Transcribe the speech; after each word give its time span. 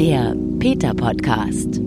Der 0.00 0.34
Peter 0.58 0.94
Podcast. 0.94 1.78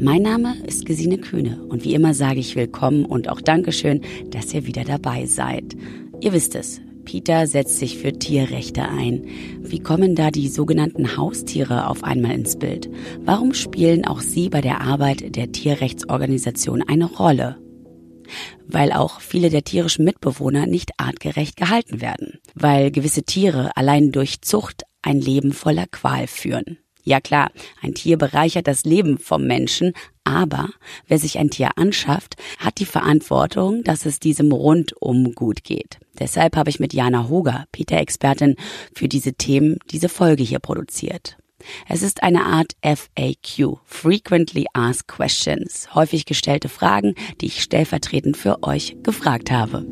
Mein 0.00 0.22
Name 0.22 0.56
ist 0.66 0.86
Gesine 0.86 1.18
Kühne 1.18 1.60
und 1.68 1.84
wie 1.84 1.92
immer 1.92 2.14
sage 2.14 2.40
ich 2.40 2.56
willkommen 2.56 3.04
und 3.04 3.28
auch 3.28 3.42
Dankeschön, 3.42 4.00
dass 4.30 4.54
ihr 4.54 4.66
wieder 4.66 4.84
dabei 4.84 5.26
seid. 5.26 5.76
Ihr 6.22 6.32
wisst 6.32 6.54
es, 6.54 6.80
Peter 7.04 7.46
setzt 7.46 7.78
sich 7.78 7.98
für 7.98 8.14
Tierrechte 8.14 8.88
ein. 8.88 9.26
Wie 9.60 9.80
kommen 9.80 10.14
da 10.14 10.30
die 10.30 10.48
sogenannten 10.48 11.18
Haustiere 11.18 11.86
auf 11.86 12.02
einmal 12.02 12.32
ins 12.32 12.56
Bild? 12.58 12.88
Warum 13.20 13.52
spielen 13.52 14.06
auch 14.06 14.22
sie 14.22 14.48
bei 14.48 14.62
der 14.62 14.80
Arbeit 14.80 15.36
der 15.36 15.52
Tierrechtsorganisation 15.52 16.82
eine 16.82 17.04
Rolle? 17.04 17.58
Weil 18.66 18.92
auch 18.92 19.20
viele 19.20 19.50
der 19.50 19.64
tierischen 19.64 20.04
Mitbewohner 20.04 20.66
nicht 20.66 20.92
artgerecht 20.98 21.56
gehalten 21.56 22.00
werden. 22.00 22.38
Weil 22.54 22.90
gewisse 22.90 23.22
Tiere 23.22 23.76
allein 23.76 24.12
durch 24.12 24.42
Zucht 24.42 24.82
ein 25.02 25.20
Leben 25.20 25.52
voller 25.52 25.86
Qual 25.86 26.26
führen. 26.26 26.78
Ja 27.08 27.20
klar, 27.20 27.50
ein 27.80 27.94
Tier 27.94 28.18
bereichert 28.18 28.66
das 28.66 28.84
Leben 28.84 29.16
vom 29.16 29.46
Menschen, 29.46 29.94
aber 30.24 30.68
wer 31.06 31.18
sich 31.18 31.38
ein 31.38 31.48
Tier 31.48 31.70
anschafft, 31.76 32.36
hat 32.58 32.80
die 32.80 32.84
Verantwortung, 32.84 33.82
dass 33.82 34.04
es 34.04 34.20
diesem 34.20 34.52
rundum 34.52 35.34
gut 35.34 35.64
geht. 35.64 35.98
Deshalb 36.18 36.54
habe 36.54 36.68
ich 36.68 36.80
mit 36.80 36.92
Jana 36.92 37.30
Hoger, 37.30 37.64
Peter-Expertin, 37.72 38.56
für 38.94 39.08
diese 39.08 39.32
Themen 39.32 39.78
diese 39.90 40.10
Folge 40.10 40.42
hier 40.42 40.58
produziert. 40.58 41.38
Es 41.88 42.02
ist 42.02 42.22
eine 42.22 42.44
Art 42.44 42.72
FAQ, 42.82 43.78
Frequently 43.84 44.66
Asked 44.74 45.08
Questions, 45.08 45.94
häufig 45.94 46.24
gestellte 46.24 46.68
Fragen, 46.68 47.14
die 47.40 47.46
ich 47.46 47.62
stellvertretend 47.62 48.36
für 48.36 48.62
euch 48.62 48.96
gefragt 49.02 49.50
habe. 49.50 49.84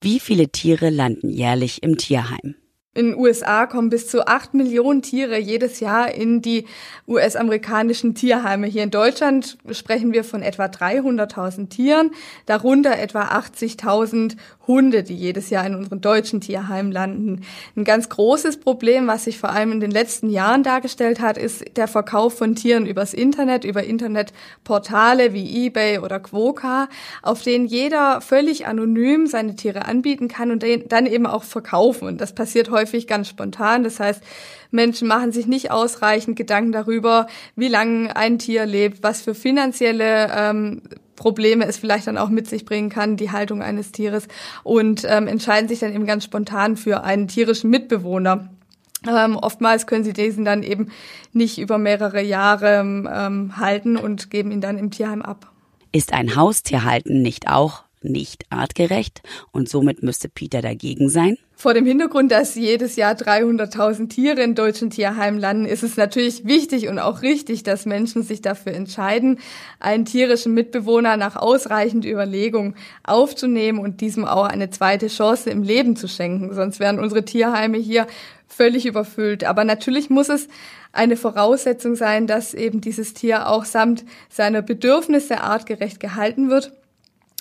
Wie 0.00 0.20
viele 0.20 0.48
Tiere 0.48 0.90
landen 0.90 1.28
jährlich 1.28 1.82
im 1.82 1.98
Tierheim? 1.98 2.54
In 2.94 3.12
den 3.12 3.16
USA 3.16 3.66
kommen 3.66 3.90
bis 3.90 4.08
zu 4.08 4.26
acht 4.26 4.54
Millionen 4.54 5.02
Tiere 5.02 5.38
jedes 5.38 5.78
Jahr 5.78 6.12
in 6.12 6.42
die 6.42 6.64
US-amerikanischen 7.06 8.16
Tierheime. 8.16 8.66
Hier 8.66 8.82
in 8.82 8.90
Deutschland 8.90 9.56
sprechen 9.70 10.12
wir 10.12 10.24
von 10.24 10.42
etwa 10.42 10.64
300.000 10.64 11.68
Tieren, 11.68 12.10
darunter 12.46 12.98
etwa 12.98 13.22
80.000 13.28 14.36
Hunde, 14.68 15.02
die 15.02 15.16
jedes 15.16 15.50
Jahr 15.50 15.66
in 15.66 15.74
unseren 15.74 16.00
deutschen 16.00 16.40
Tierheimen 16.40 16.92
landen. 16.92 17.40
Ein 17.74 17.84
ganz 17.84 18.08
großes 18.08 18.60
Problem, 18.60 19.06
was 19.06 19.24
sich 19.24 19.38
vor 19.38 19.50
allem 19.50 19.72
in 19.72 19.80
den 19.80 19.90
letzten 19.90 20.28
Jahren 20.30 20.62
dargestellt 20.62 21.20
hat, 21.20 21.38
ist 21.38 21.76
der 21.76 21.88
Verkauf 21.88 22.36
von 22.36 22.54
Tieren 22.54 22.86
übers 22.86 23.14
Internet, 23.14 23.64
über 23.64 23.82
Internetportale 23.82 25.32
wie 25.32 25.66
eBay 25.66 25.98
oder 25.98 26.20
Quoka, 26.20 26.88
auf 27.22 27.42
denen 27.42 27.66
jeder 27.66 28.20
völlig 28.20 28.66
anonym 28.66 29.26
seine 29.26 29.56
Tiere 29.56 29.86
anbieten 29.86 30.28
kann 30.28 30.50
und 30.50 30.64
dann 30.88 31.06
eben 31.06 31.26
auch 31.26 31.42
verkaufen. 31.42 32.06
Und 32.06 32.20
das 32.20 32.34
passiert 32.34 32.70
häufig 32.70 33.06
ganz 33.06 33.28
spontan. 33.28 33.82
Das 33.82 33.98
heißt, 33.98 34.22
Menschen 34.70 35.08
machen 35.08 35.32
sich 35.32 35.46
nicht 35.46 35.70
ausreichend 35.70 36.36
Gedanken 36.36 36.72
darüber, 36.72 37.26
wie 37.56 37.68
lange 37.68 38.14
ein 38.14 38.38
Tier 38.38 38.66
lebt, 38.66 39.02
was 39.02 39.22
für 39.22 39.34
finanzielle 39.34 40.30
ähm, 40.36 40.82
Probleme 41.18 41.66
es 41.66 41.76
vielleicht 41.76 42.06
dann 42.06 42.16
auch 42.16 42.30
mit 42.30 42.48
sich 42.48 42.64
bringen 42.64 42.88
kann, 42.88 43.16
die 43.16 43.30
Haltung 43.30 43.60
eines 43.62 43.92
Tieres 43.92 44.28
und 44.62 45.04
ähm, 45.06 45.26
entscheiden 45.26 45.68
sich 45.68 45.80
dann 45.80 45.92
eben 45.92 46.06
ganz 46.06 46.24
spontan 46.24 46.76
für 46.76 47.02
einen 47.02 47.28
tierischen 47.28 47.68
Mitbewohner. 47.68 48.48
Ähm, 49.06 49.36
oftmals 49.36 49.86
können 49.86 50.04
sie 50.04 50.12
diesen 50.12 50.44
dann 50.44 50.62
eben 50.62 50.90
nicht 51.32 51.58
über 51.58 51.76
mehrere 51.76 52.22
Jahre 52.22 52.78
ähm, 52.80 53.56
halten 53.56 53.96
und 53.96 54.30
geben 54.30 54.50
ihn 54.50 54.60
dann 54.60 54.78
im 54.78 54.90
Tierheim 54.90 55.22
ab. 55.22 55.52
Ist 55.92 56.12
ein 56.12 56.36
Haustierhalten 56.36 57.22
nicht 57.22 57.48
auch 57.48 57.82
nicht 58.00 58.44
artgerecht 58.50 59.22
und 59.50 59.68
somit 59.68 60.02
müsste 60.02 60.28
Peter 60.28 60.62
dagegen 60.62 61.08
sein? 61.08 61.36
Vor 61.60 61.74
dem 61.74 61.86
Hintergrund, 61.86 62.30
dass 62.30 62.54
jedes 62.54 62.94
Jahr 62.94 63.14
300.000 63.14 64.08
Tiere 64.08 64.42
in 64.42 64.54
deutschen 64.54 64.90
Tierheimen 64.90 65.40
landen, 65.40 65.64
ist 65.64 65.82
es 65.82 65.96
natürlich 65.96 66.44
wichtig 66.44 66.86
und 66.86 67.00
auch 67.00 67.22
richtig, 67.22 67.64
dass 67.64 67.84
Menschen 67.84 68.22
sich 68.22 68.40
dafür 68.40 68.74
entscheiden, 68.74 69.40
einen 69.80 70.04
tierischen 70.04 70.54
Mitbewohner 70.54 71.16
nach 71.16 71.34
ausreichend 71.34 72.04
Überlegung 72.04 72.76
aufzunehmen 73.02 73.80
und 73.80 74.00
diesem 74.00 74.24
auch 74.24 74.44
eine 74.44 74.70
zweite 74.70 75.08
Chance 75.08 75.50
im 75.50 75.64
Leben 75.64 75.96
zu 75.96 76.06
schenken. 76.06 76.54
Sonst 76.54 76.78
wären 76.78 77.00
unsere 77.00 77.24
Tierheime 77.24 77.78
hier 77.78 78.06
völlig 78.46 78.86
überfüllt. 78.86 79.42
Aber 79.42 79.64
natürlich 79.64 80.10
muss 80.10 80.28
es 80.28 80.46
eine 80.92 81.16
Voraussetzung 81.16 81.96
sein, 81.96 82.28
dass 82.28 82.54
eben 82.54 82.80
dieses 82.80 83.14
Tier 83.14 83.48
auch 83.48 83.64
samt 83.64 84.04
seiner 84.30 84.62
Bedürfnisse 84.62 85.40
artgerecht 85.40 85.98
gehalten 85.98 86.50
wird 86.50 86.70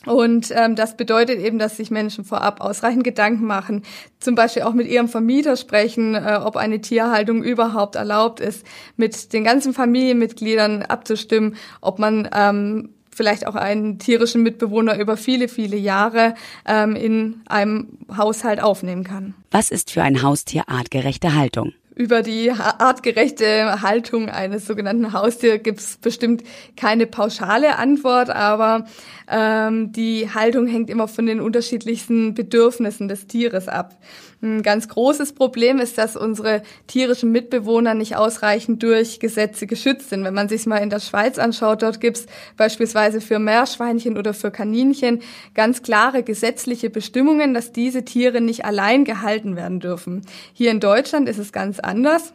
und 0.07 0.51
ähm, 0.55 0.75
das 0.75 0.97
bedeutet 0.97 1.39
eben, 1.39 1.59
dass 1.59 1.77
sich 1.77 1.91
Menschen 1.91 2.23
vorab 2.23 2.61
ausreichend 2.61 3.03
Gedanken 3.03 3.45
machen, 3.45 3.83
zum 4.19 4.35
Beispiel 4.35 4.63
auch 4.63 4.73
mit 4.73 4.87
ihrem 4.87 5.07
Vermieter 5.07 5.55
sprechen, 5.55 6.15
äh, 6.15 6.39
ob 6.43 6.57
eine 6.57 6.81
Tierhaltung 6.81 7.43
überhaupt 7.43 7.95
erlaubt 7.95 8.39
ist, 8.39 8.65
mit 8.95 9.33
den 9.33 9.43
ganzen 9.43 9.73
Familienmitgliedern 9.73 10.83
abzustimmen, 10.83 11.55
ob 11.81 11.99
man 11.99 12.29
ähm, 12.33 12.89
vielleicht 13.17 13.47
auch 13.47 13.55
einen 13.55 13.99
tierischen 13.99 14.43
Mitbewohner 14.43 14.97
über 14.99 15.17
viele, 15.17 15.47
viele 15.47 15.75
Jahre 15.75 16.35
ähm, 16.65 16.95
in 16.95 17.41
einem 17.47 17.97
Haushalt 18.15 18.61
aufnehmen 18.61 19.03
kann. 19.03 19.33
Was 19.51 19.71
ist 19.71 19.91
für 19.91 20.03
ein 20.03 20.21
Haustier 20.21 20.63
artgerechte 20.67 21.33
Haltung? 21.33 21.73
Über 21.97 22.21
die 22.21 22.51
artgerechte 22.51 23.81
Haltung 23.81 24.29
eines 24.29 24.67
sogenannten 24.67 25.13
Haustiers 25.13 25.63
gibt 25.63 25.79
es 25.79 25.97
bestimmt 25.97 26.43
keine 26.75 27.07
pauschale 27.07 27.77
Antwort, 27.77 28.29
aber 28.29 28.85
ähm, 29.27 29.91
die 29.91 30.29
Haltung 30.31 30.67
hängt 30.67 30.91
immer 30.91 31.07
von 31.07 31.25
den 31.25 31.41
unterschiedlichsten 31.41 32.35
Bedürfnissen 32.35 33.07
des 33.07 33.25
Tieres 33.25 33.67
ab. 33.67 33.97
Ein 34.39 34.61
ganz 34.61 34.87
großes 34.87 35.33
Problem 35.33 35.79
ist, 35.79 35.97
dass 35.97 36.15
unsere 36.15 36.61
tierischen 36.85 37.31
Mitbewohner 37.31 37.95
nicht 37.95 38.15
ausreichend 38.15 38.83
durch 38.83 39.19
Gesetze 39.19 39.65
geschützt 39.65 40.11
sind. 40.11 40.23
Wenn 40.23 40.35
man 40.35 40.47
sich 40.47 40.67
mal 40.67 40.77
in 40.77 40.91
der 40.91 40.99
Schweiz 40.99 41.39
anschaut, 41.39 41.81
dort 41.81 41.99
gibt 41.99 42.17
es 42.17 42.25
beispielsweise 42.55 43.19
für 43.19 43.39
Meerschweinchen 43.39 44.15
oder 44.15 44.35
für 44.35 44.51
Kaninchen 44.51 45.21
ganz 45.55 45.81
klare 45.81 46.21
gesetzliche 46.21 46.91
Bestimmungen, 46.91 47.55
dass 47.55 47.71
diese 47.71 48.05
Tiere 48.05 48.39
nicht 48.39 48.63
allein 48.63 49.05
gehalten 49.05 49.55
werden 49.55 49.79
dürfen. 49.79 50.21
Hier 50.53 50.69
in 50.69 50.79
Deutschland 50.79 51.27
ist 51.27 51.39
es 51.39 51.51
ganz 51.51 51.79
anders. 51.79 52.33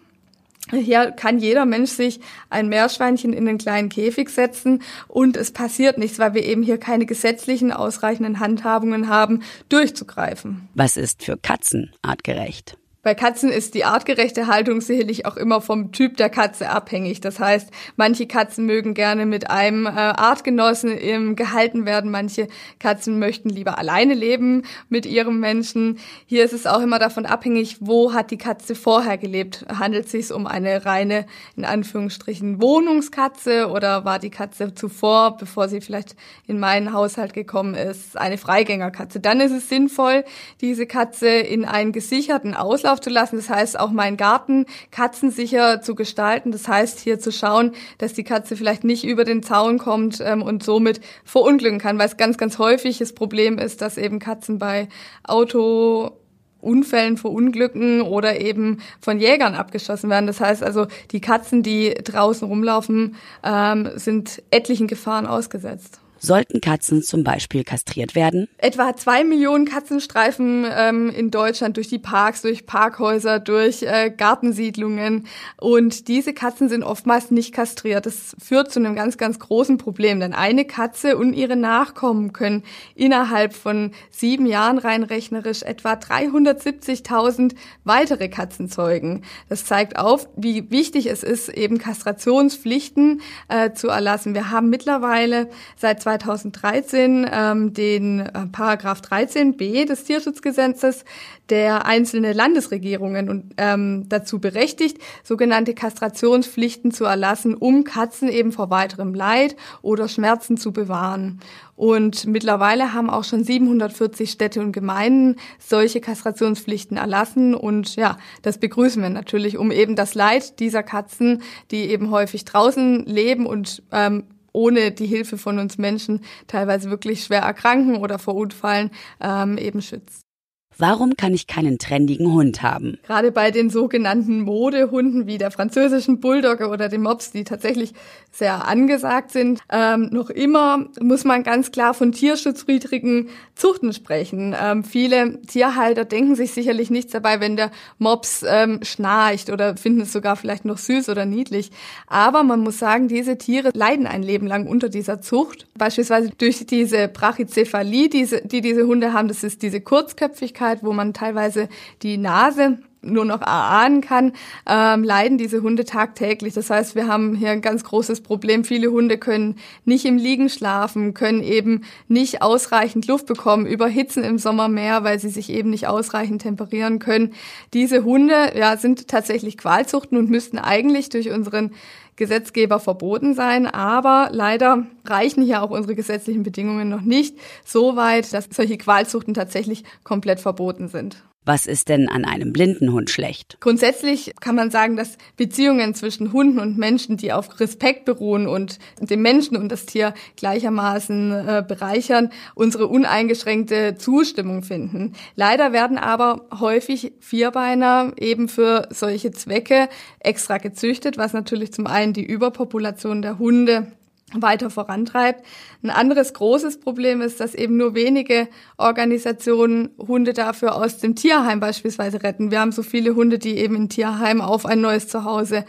Hier 0.71 1.11
kann 1.11 1.39
jeder 1.39 1.67
Mensch 1.67 1.91
sich 1.91 2.21
ein 2.49 2.69
Meerschweinchen 2.69 3.33
in 3.33 3.47
den 3.47 3.59
kleinen 3.59 3.89
Käfig 3.89 4.31
setzen 4.31 4.83
und 5.09 5.37
es 5.37 5.51
passiert 5.51 5.99
nichts, 5.99 6.19
weil 6.19 6.35
wir 6.35 6.45
eben 6.45 6.63
hier 6.63 6.79
keine 6.79 7.05
gesetzlichen 7.05 7.73
ausreichenden 7.73 8.41
Handhabungen 8.41 9.09
haben, 9.09 9.43
durchzugreifen. 9.69 10.69
Was 10.75 10.97
ist 10.97 11.25
für 11.25 11.37
Katzen 11.37 11.93
artgerecht? 12.03 12.79
Bei 13.05 13.17
Katzen 13.17 13.51
ist 13.51 13.75
die 13.75 13.85
artgerechte 13.85 14.47
Haltung 14.47 14.81
sicherlich 14.81 15.27
auch 15.27 15.37
immer 15.37 15.61
vom 15.61 15.91
Typ 15.91 16.17
der 16.19 16.31
Katze 16.31 16.71
abhängig. 16.71 17.21
Das 17.21 17.41
heißt, 17.41 17.69
manche 17.97 18.29
Katzen 18.29 18.65
mögen 18.65 18.95
gerne 18.95 19.27
mit 19.27 19.51
einem 19.51 19.87
äh, 19.87 19.91
Artgenossen 19.91 20.97
im, 20.97 21.35
gehalten 21.35 21.85
werden, 21.85 22.13
manche 22.13 22.47
Katzen 22.79 23.19
möchten 23.19 23.49
lieber 23.49 23.77
alleine 23.77 24.15
leben 24.15 24.63
mit 24.89 25.05
ihrem 25.05 25.41
Menschen. 25.41 25.99
Hier 26.27 26.45
ist 26.45 26.53
es 26.53 26.65
auch 26.65 26.81
immer 26.81 27.01
davon 27.01 27.27
abhängig, 27.27 27.79
wo 27.81 28.13
hat 28.13 28.31
die 28.31 28.39
Katze 28.39 28.77
vorher 28.77 29.19
gelebt. 29.19 29.67
Handelt 29.69 30.05
es 30.05 30.13
sich 30.13 30.33
um 30.33 30.47
eine 30.47 30.87
reine, 30.87 31.27
in 31.57 31.65
Anführungsstrichen, 31.65 32.63
Wohnungskatze 32.63 33.69
oder 33.69 34.05
war 34.05 34.21
die 34.21 34.31
Katze 34.31 34.77
zuvor, 34.77 35.39
bevor 35.39 35.69
sie 35.69 35.81
vielleicht 35.81 36.15
in 36.47 36.61
meinen 36.61 36.93
Haushalt 36.93 37.35
gekommen 37.35 37.75
ist, 37.75 38.17
eine 38.17 38.39
Freigängerkatze? 38.39 39.19
Dann 39.19 39.41
ist 39.41 39.51
es 39.51 39.69
sinnvoll, 39.69 40.25
diese 40.61 40.87
Katze 40.87 41.27
in 41.27 41.65
einen 41.65 41.91
gesicherten 41.91 42.55
Auslauf 42.55 42.92
Auslauf 42.93 43.01
zu 43.01 43.11
lassen. 43.11 43.37
Das 43.37 43.49
heißt, 43.49 43.79
auch 43.79 43.91
meinen 43.91 44.17
Garten 44.17 44.67
katzensicher 44.91 45.81
zu 45.81 45.95
gestalten. 45.95 46.53
Das 46.53 46.69
heißt, 46.69 47.01
hier 47.01 47.19
zu 47.19 47.33
schauen, 47.33 47.73
dass 47.99 48.13
die 48.13 48.25
Katze 48.25 48.57
vielleicht 48.57 48.85
nicht 48.85 49.05
über 49.05 49.25
den 49.25 49.43
Zaun 49.43 49.79
kommt 49.79 50.21
ähm, 50.21 50.43
und 50.43 50.63
somit 50.63 51.01
verunglücken 51.25 51.79
kann, 51.79 51.99
weil 51.99 52.07
es 52.07 52.17
ganz, 52.17 52.37
ganz 52.37 52.59
häufig 52.59 52.99
das 52.99 53.15
Problem 53.15 53.59
ist, 53.59 53.81
dass 53.81 53.97
eben 53.97 54.19
Katzen 54.19 54.59
bei 54.59 54.89
Auto 55.25 56.13
Unfällen 56.61 57.17
verunglücken 57.17 58.03
oder 58.03 58.41
eben 58.41 58.79
von 59.01 59.19
Jägern 59.19 59.57
abgeschossen 59.57 60.09
werden. 60.11 60.29
Das 60.29 60.41
heißt 60.41 60.63
also, 60.63 60.87
die 61.11 61.21
Katzen, 61.21 61.65
die 61.65 61.93
draußen 61.93 62.47
rumlaufen, 62.47 63.17
ähm, 63.43 63.91
sind 63.97 64.41
etlichen 64.53 64.87
Gefahren 64.87 65.27
ausgesetzt. 65.27 66.02
Sollten 66.25 66.61
Katzen 66.61 67.03
zum 67.03 67.25
Beispiel 67.25 67.65
kastriert 67.65 68.15
werden? 68.15 68.47
Etwa 68.59 68.95
zwei 68.95 69.25
Millionen 69.25 69.65
Katzenstreifen 69.65 70.65
ähm, 70.71 71.11
in 71.11 71.33
Deutschland 71.33 71.77
durch 71.77 71.89
die 71.89 71.99
Parks, 71.99 72.43
durch 72.43 72.65
Parkhäuser, 72.65 73.41
durch 73.41 73.83
äh, 73.83 74.09
Gartensiedlungen. 74.17 75.27
Und 75.61 76.07
diese 76.07 76.33
Katzen 76.33 76.69
sind 76.69 76.85
oftmals 76.85 77.33
nicht 77.33 77.53
kastriert. 77.53 78.07
Das 78.07 78.37
führt 78.41 78.71
zu 78.71 78.79
einem 78.79 78.95
ganz, 78.95 79.19
ganz 79.19 79.41
großen 79.41 79.79
Problem. 79.79 80.21
Denn 80.21 80.33
eine 80.33 80.65
Katze 80.65 81.17
und 81.19 81.33
ihre 81.33 81.57
Nachkommen 81.57 82.33
können 82.33 82.63
innerhalb 82.95 83.53
von 83.53 83.91
sieben 84.11 84.47
Jahren 84.47 84.79
rein 84.79 85.03
rechnerisch 85.03 85.65
etwa 85.65 85.95
370.000 85.95 87.57
weitere 87.83 88.29
Katzen 88.29 88.69
zeugen. 88.69 89.23
Das 89.49 89.65
zeigt 89.65 89.99
auf, 89.99 90.29
wie 90.37 90.71
wichtig 90.71 91.07
es 91.07 91.25
ist, 91.25 91.49
eben 91.49 91.79
Kastrationspflichten 91.79 93.23
äh, 93.49 93.73
zu 93.73 93.89
erlassen. 93.89 94.35
Wir 94.35 94.53
haben 94.53 94.71
mittlerweile 94.71 95.51
seit 95.77 96.01
2013 96.19 97.27
ähm, 97.33 97.73
den 97.73 98.21
äh, 98.21 98.47
Paragraph 98.51 99.01
13b 99.01 99.87
des 99.87 100.05
Tierschutzgesetzes, 100.05 101.05
der 101.49 101.87
einzelne 101.87 102.33
Landesregierungen 102.33 103.29
und, 103.29 103.55
ähm, 103.57 104.09
dazu 104.09 104.41
berechtigt, 104.41 104.99
sogenannte 105.23 105.75
Kastrationspflichten 105.75 106.93
zu 106.93 107.05
erlassen, 107.05 107.55
um 107.55 107.85
Katzen 107.85 108.29
eben 108.29 108.53
vor 108.53 108.71
weiterem 108.71 109.15
Leid 109.15 109.57
oder 109.83 110.09
Schmerzen 110.09 110.57
zu 110.57 110.73
bewahren. 110.73 111.41
Und 111.75 112.27
mittlerweile 112.27 112.93
haben 112.93 113.11
auch 113.11 113.25
schon 113.25 113.45
740 113.45 114.31
Städte 114.31 114.61
und 114.61 114.73
Gemeinden 114.73 115.37
solche 115.59 116.01
Kastrationspflichten 116.01 116.97
erlassen. 116.97 117.55
Und 117.55 117.97
ja, 117.97 118.19
das 118.43 118.59
begrüßen 118.59 119.03
wir 119.03 119.11
natürlich, 119.11 119.59
um 119.59 119.73
eben 119.73 119.97
das 119.97 120.15
Leid 120.15 120.61
dieser 120.61 120.83
Katzen, 120.83 121.43
die 121.71 121.91
eben 121.91 122.11
häufig 122.11 122.45
draußen 122.45 123.05
leben 123.07 123.47
und 123.47 123.83
ähm, 123.91 124.25
ohne 124.53 124.93
die 124.93 125.07
Hilfe 125.07 125.39
von 125.39 125.59
uns 125.59 125.79
Menschen 125.79 126.21
teilweise 126.47 126.91
wirklich 126.91 127.25
schwer 127.25 127.43
erkranken 127.43 127.97
oder 127.97 128.19
verunfallen, 128.19 128.91
ähm, 129.21 129.59
eben 129.59 129.83
schützt. 129.83 130.32
Warum 130.79 131.17
kann 131.17 131.35
ich 131.35 131.47
keinen 131.47 131.79
trendigen 131.79 132.33
Hund 132.33 132.63
haben? 132.63 132.99
Gerade 133.07 133.31
bei 133.31 133.51
den 133.51 133.71
sogenannten 133.71 134.41
Modehunden 134.41 135.27
wie 135.27 135.39
der 135.39 135.51
französischen 135.51 136.21
Bulldogge 136.21 136.69
oder 136.69 136.89
dem 136.89 137.03
Mops, 137.03 137.31
die 137.31 137.45
tatsächlich 137.45 137.93
sehr 138.31 138.67
angesagt 138.67 139.31
sind, 139.33 139.61
ähm, 139.71 140.09
noch 140.11 140.31
immer 140.31 140.87
muss 141.01 141.25
man 141.25 141.43
ganz 141.43 141.71
klar 141.71 141.93
von 141.93 142.13
tierschutzwidrigen 142.13 143.29
Zuchten 143.55 143.93
sprechen. 143.93 144.57
Ähm, 144.59 144.85
viele 144.85 145.43
Tierhalter 145.43 146.05
denken 146.05 146.35
sich 146.35 146.53
sicherlich 146.53 146.91
nichts 146.91 147.13
dabei, 147.13 147.41
wenn 147.41 147.57
der 147.57 147.71
Mops 147.99 148.45
ähm, 148.49 148.81
schnarcht 148.83 149.51
oder 149.51 149.77
finden 149.77 150.01
es 150.01 150.13
sogar 150.13 150.37
vielleicht 150.37 150.65
noch 150.65 150.79
süß 150.79 151.11
oder 151.11 151.27
niedlich. 151.27 151.71
Aber 152.07 152.43
man 152.43 152.61
muss 152.61 152.79
sagen, 152.79 153.09
diese 153.09 153.37
Tiere 153.37 153.71
leiden 153.75 154.07
ein 154.07 154.23
Leben 154.23 154.47
lang 154.47 154.67
unter 154.67 154.89
dieser 154.89 155.21
Zucht. 155.21 155.67
Beispielsweise 155.77 156.31
durch 156.39 156.65
diese 156.67 157.09
Brachycephalie, 157.09 158.09
diese, 158.09 158.41
die 158.41 158.63
diese 158.63 158.87
Hunde 158.87 159.13
haben, 159.13 159.29
das 159.29 159.45
ist 159.45 159.63
diese 159.63 159.81
Kurzköpfigkeit 159.81 160.62
Möglichkeit, 160.63 160.85
wo 160.85 160.93
man 160.93 161.13
teilweise 161.13 161.69
die 162.03 162.17
Nase 162.17 162.79
nur 163.05 163.25
noch 163.25 163.41
erahnen 163.41 164.01
kann, 164.01 164.33
ähm, 164.65 165.03
leiden 165.03 165.37
diese 165.37 165.63
Hunde 165.63 165.85
tagtäglich. 165.85 166.55
Das 166.55 166.71
heißt, 166.71 166.95
wir 166.95 167.09
haben 167.09 167.35
hier 167.35 167.51
ein 167.51 167.61
ganz 167.61 167.83
großes 167.83 168.21
Problem. 168.21 168.63
Viele 168.63 168.93
Hunde 168.93 169.19
können 169.19 169.57
nicht 169.85 170.05
im 170.05 170.19
Liegen 170.19 170.49
schlafen, 170.49 171.13
können 171.13 171.43
eben 171.43 171.83
nicht 172.07 172.43
ausreichend 172.43 173.09
Luft 173.09 173.27
bekommen, 173.27 173.67
überhitzen 173.67 174.23
im 174.23 174.39
Sommer 174.39 174.69
mehr, 174.69 175.03
weil 175.03 175.19
sie 175.19 175.31
sich 175.31 175.51
eben 175.51 175.71
nicht 175.71 175.89
ausreichend 175.89 176.43
temperieren 176.43 177.01
können. 177.01 177.35
Diese 177.75 178.05
Hunde 178.05 178.53
ja, 178.57 178.77
sind 178.77 179.09
tatsächlich 179.09 179.59
Qualzuchten 179.59 180.17
und 180.17 180.31
müssten 180.31 180.59
eigentlich 180.59 181.09
durch 181.09 181.31
unseren 181.31 181.73
Gesetzgeber 182.17 182.79
verboten 182.79 183.35
sein, 183.35 183.67
aber 183.67 184.29
leider 184.33 184.87
reichen 185.05 185.43
hier 185.43 185.63
auch 185.63 185.71
unsere 185.71 185.95
gesetzlichen 185.95 186.43
Bedingungen 186.43 186.89
noch 186.89 187.01
nicht 187.01 187.39
so 187.65 187.97
weit, 187.97 188.33
dass 188.33 188.49
solche 188.51 188.79
Qualzuchten 188.79 189.35
tatsächlich 189.35 189.85
komplett 190.05 190.41
verboten 190.41 190.89
sind. 190.89 191.23
Was 191.45 191.67
ist 191.67 191.89
denn 191.89 192.09
an 192.09 192.25
einem 192.25 192.53
blinden 192.53 192.93
Hund 192.93 193.11
schlecht? 193.11 193.57
Grundsätzlich 193.59 194.33
kann 194.41 194.55
man 194.55 194.71
sagen, 194.71 194.97
dass 194.97 195.19
Beziehungen 195.37 195.93
zwischen 195.95 196.33
Hunden 196.33 196.61
und 196.61 196.79
Menschen, 196.79 197.17
die 197.17 197.33
auf 197.33 197.59
Respekt 197.59 198.05
beruhen 198.05 198.47
und 198.47 198.79
dem 199.01 199.23
Menschen 199.23 199.57
und 199.57 199.69
das 199.69 199.85
Tier 199.85 200.15
gleichermaßen 200.37 201.33
äh, 201.33 201.65
bereichern, 201.67 202.31
unsere 202.55 202.87
uneingeschränkte 202.87 203.97
Zustimmung 203.99 204.63
finden. 204.63 205.15
Leider 205.35 205.73
werden 205.73 205.99
aber 205.99 206.47
häufig 206.61 207.13
Vierbeiner 207.19 208.13
eben 208.19 208.49
für 208.49 208.87
solche 208.91 209.33
Zwecke 209.33 209.89
extra 210.21 210.59
gezüchtet, 210.59 211.19
was 211.19 211.33
natürlich 211.33 211.73
zum 211.73 211.89
einen 211.89 212.13
die 212.13 212.25
Überpopulation 212.25 213.21
der 213.21 213.41
Hunde 213.41 213.91
weiter 214.35 214.71
vorantreibt. 214.71 215.45
Ein 215.83 215.91
anderes 215.91 216.35
großes 216.35 216.81
Problem 216.81 217.21
ist, 217.21 217.41
dass 217.41 217.55
eben 217.55 217.77
nur 217.77 217.95
wenige 217.95 218.49
Organisationen 218.77 219.91
Hunde 219.99 220.33
dafür 220.33 220.77
aus 220.77 220.99
dem 220.99 221.15
Tierheim 221.15 221.61
beispielsweise 221.61 222.23
retten. 222.23 222.51
Wir 222.51 222.61
haben 222.61 222.73
so 222.73 222.83
viele 222.83 223.15
Hunde, 223.15 223.39
die 223.39 223.59
eben 223.59 223.77
in 223.77 223.89
Tierheim 223.89 224.41
auf 224.41 224.67
ein 224.67 224.81
neues 224.81 225.09
Zuhause 225.09 225.65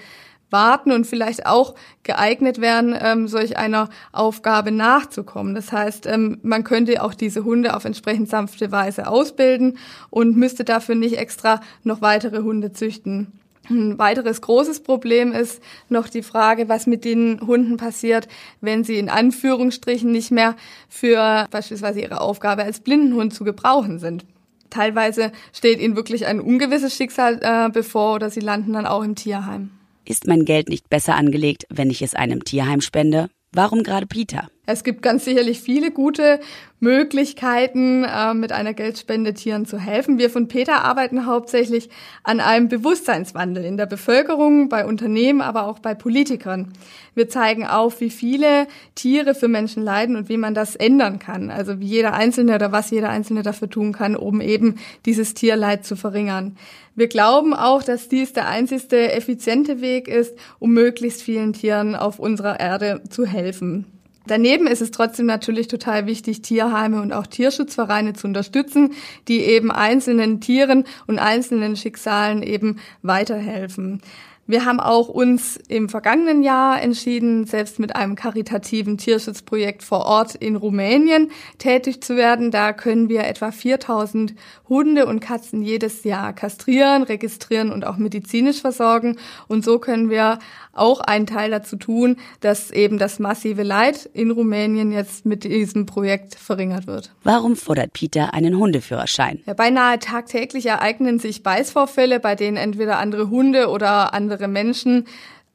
warten 0.54 0.92
und 0.92 1.06
vielleicht 1.06 1.46
auch 1.46 1.76
geeignet 2.04 2.62
werden, 2.62 2.96
ähm, 2.98 3.28
solch 3.28 3.58
einer 3.58 3.90
Aufgabe 4.14 4.72
nachzukommen. 4.72 5.56
Das 5.56 5.74
heißt, 5.74 6.06
ähm, 6.06 6.40
man 6.44 6.64
könnte 6.64 7.04
auch 7.04 7.14
diese 7.14 7.44
Hunde 7.44 7.76
auf 7.76 7.84
entsprechend 7.84 8.30
sanfte 8.30 8.72
Weise 8.72 9.08
ausbilden 9.08 9.78
und 10.10 10.38
müsste 10.38 10.64
dafür 10.64 10.96
nicht 10.96 11.18
extra 11.18 11.60
noch 11.84 12.02
weitere 12.02 12.44
Hunde 12.44 12.72
züchten. 12.72 13.40
Ein 13.70 13.98
weiteres 13.98 14.42
großes 14.42 14.82
Problem 14.82 15.32
ist 15.32 15.62
noch 15.88 16.10
die 16.10 16.24
Frage, 16.24 16.68
was 16.68 16.86
mit 16.86 17.06
den 17.06 17.40
Hunden 17.42 17.78
passiert, 17.78 18.28
wenn 18.60 18.84
sie 18.84 18.98
in 18.98 19.10
Anführungsstrichen 19.10 20.12
nicht 20.12 20.32
mehr 20.32 20.56
für 20.90 21.48
beispielsweise 21.50 22.02
ihre 22.02 22.20
Aufgabe 22.20 22.64
als 22.64 22.82
Blindenhund 22.82 23.34
zu 23.34 23.46
gebrauchen 23.46 24.00
sind. 24.00 24.26
Teilweise 24.70 25.32
steht 25.54 25.80
ihnen 25.80 25.96
wirklich 25.96 26.26
ein 26.26 26.42
ungewisses 26.42 26.96
Schicksal 26.96 27.40
äh, 27.42 27.70
bevor 27.72 28.16
oder 28.16 28.30
sie 28.30 28.40
landen 28.40 28.74
dann 28.74 28.88
auch 28.88 29.04
im 29.04 29.16
Tierheim. 29.16 29.70
Ist 30.04 30.28
mein 30.28 30.44
Geld 30.44 30.68
nicht 30.68 30.90
besser 30.90 31.16
angelegt, 31.16 31.66
wenn 31.70 31.90
ich 31.90 32.02
es 32.02 32.16
einem 32.16 32.44
Tierheim 32.44 32.82
spende? 32.82 33.30
Warum 33.54 33.84
gerade 33.84 34.08
Peter? 34.08 34.50
Es 34.66 34.86
gibt 34.86 35.02
ganz 35.02 35.26
sicherlich 35.26 35.60
viele 35.60 35.92
gute 35.92 36.40
Möglichkeiten, 36.80 38.06
äh, 38.06 38.34
mit 38.34 38.54
einer 38.54 38.74
Geldspende 38.74 39.34
Tieren 39.34 39.66
zu 39.66 39.78
helfen. 39.78 40.18
Wir 40.18 40.30
von 40.30 40.48
Peter 40.48 40.86
arbeiten 40.86 41.26
hauptsächlich 41.26 41.90
an 42.24 42.40
einem 42.40 42.70
Bewusstseinswandel 42.70 43.66
in 43.66 43.76
der 43.76 43.88
Bevölkerung, 43.88 44.70
bei 44.70 44.86
Unternehmen, 44.86 45.42
aber 45.42 45.68
auch 45.68 45.80
bei 45.80 45.96
Politikern. 45.96 46.72
Wir 47.14 47.28
zeigen 47.28 47.68
auf, 47.68 48.00
wie 48.00 48.10
viele 48.10 48.68
Tiere 48.96 49.36
für 49.36 49.50
Menschen 49.50 49.84
leiden 49.84 50.16
und 50.16 50.30
wie 50.30 50.38
man 50.38 50.54
das 50.54 50.78
ändern 50.78 51.20
kann. 51.20 51.52
Also 51.52 51.82
wie 51.82 51.88
jeder 51.88 52.14
Einzelne 52.14 52.56
oder 52.56 52.72
was 52.72 52.90
jeder 52.90 53.10
Einzelne 53.10 53.44
dafür 53.44 53.70
tun 53.70 53.92
kann, 53.92 54.16
um 54.16 54.40
eben 54.40 54.76
dieses 55.06 55.34
Tierleid 55.34 55.86
zu 55.86 55.98
verringern. 55.98 56.56
Wir 56.96 57.10
glauben 57.10 57.54
auch, 57.54 57.84
dass 57.84 58.08
dies 58.08 58.32
der 58.32 58.48
einzigste 58.48 59.12
effiziente 59.12 59.82
Weg 59.82 60.08
ist, 60.08 60.38
um 60.60 60.72
möglichst 60.72 61.22
vielen 61.22 61.52
Tieren 61.52 61.96
auf 61.96 62.18
unserer 62.18 62.62
Erde 62.62 63.02
zu 63.10 63.26
helfen. 63.26 63.88
Daneben 64.28 64.68
ist 64.68 64.82
es 64.82 64.92
trotzdem 64.92 65.26
natürlich 65.26 65.68
total 65.68 66.06
wichtig, 66.06 66.42
Tierheime 66.42 67.02
und 67.02 67.12
auch 67.12 67.28
Tierschutzvereine 67.28 68.14
zu 68.14 68.28
unterstützen, 68.28 68.94
die 69.28 69.42
eben 69.42 69.72
einzelnen 69.72 70.40
Tieren 70.40 70.86
und 71.08 71.20
einzelnen 71.20 71.76
Schicksalen 71.76 72.42
eben 72.42 72.80
weiterhelfen. 73.02 74.02
Wir 74.46 74.66
haben 74.66 74.82
auch 74.82 75.08
uns 75.08 75.58
im 75.70 75.88
vergangenen 75.88 76.44
Jahr 76.44 76.82
entschieden, 76.82 77.46
selbst 77.46 77.80
mit 77.80 77.96
einem 77.96 78.16
karitativen 78.16 78.98
Tierschutzprojekt 78.98 79.84
vor 79.84 80.06
Ort 80.06 80.36
in 80.36 80.58
Rumänien 80.58 81.32
tätig 81.60 82.04
zu 82.04 82.18
werden. 82.18 82.52
Da 82.52 82.74
können 82.74 83.08
wir 83.08 83.24
etwa 83.24 83.52
4000 83.52 84.34
Hunde 84.68 85.06
und 85.06 85.22
Katzen 85.22 85.62
jedes 85.62 86.04
Jahr 86.04 86.34
kastrieren, 86.34 87.04
registrieren 87.04 87.72
und 87.72 87.86
auch 87.86 87.96
medizinisch 87.96 88.60
versorgen. 88.60 89.18
Und 89.48 89.64
so 89.64 89.80
können 89.80 90.10
wir 90.10 90.40
auch 90.74 91.00
einen 91.00 91.28
Teil 91.28 91.52
dazu 91.52 91.78
tun, 91.78 92.18
dass 92.42 92.70
eben 92.72 92.98
das 92.98 93.20
massive 93.20 93.64
Leid 93.64 94.10
in 94.14 94.32
Rumänien 94.32 94.92
jetzt 94.92 95.26
mit 95.26 95.46
diesem 95.46 95.86
Projekt 95.86 96.36
verringert 96.36 96.88
wird. 96.88 97.14
Warum 97.24 97.56
fordert 97.56 97.94
Peter 97.94 98.34
einen 98.34 98.58
Hundeführerschein? 98.58 99.42
Ja, 99.46 99.54
beinahe 99.54 100.00
tagtäglich 100.00 100.66
ereignen 100.66 101.20
sich 101.20 101.44
Beißvorfälle, 101.44 102.20
bei 102.20 102.36
denen 102.36 102.58
entweder 102.58 102.98
andere 102.98 103.30
Hunde 103.30 103.70
oder 103.70 104.14
andere 104.14 104.33
Menschen 104.48 105.06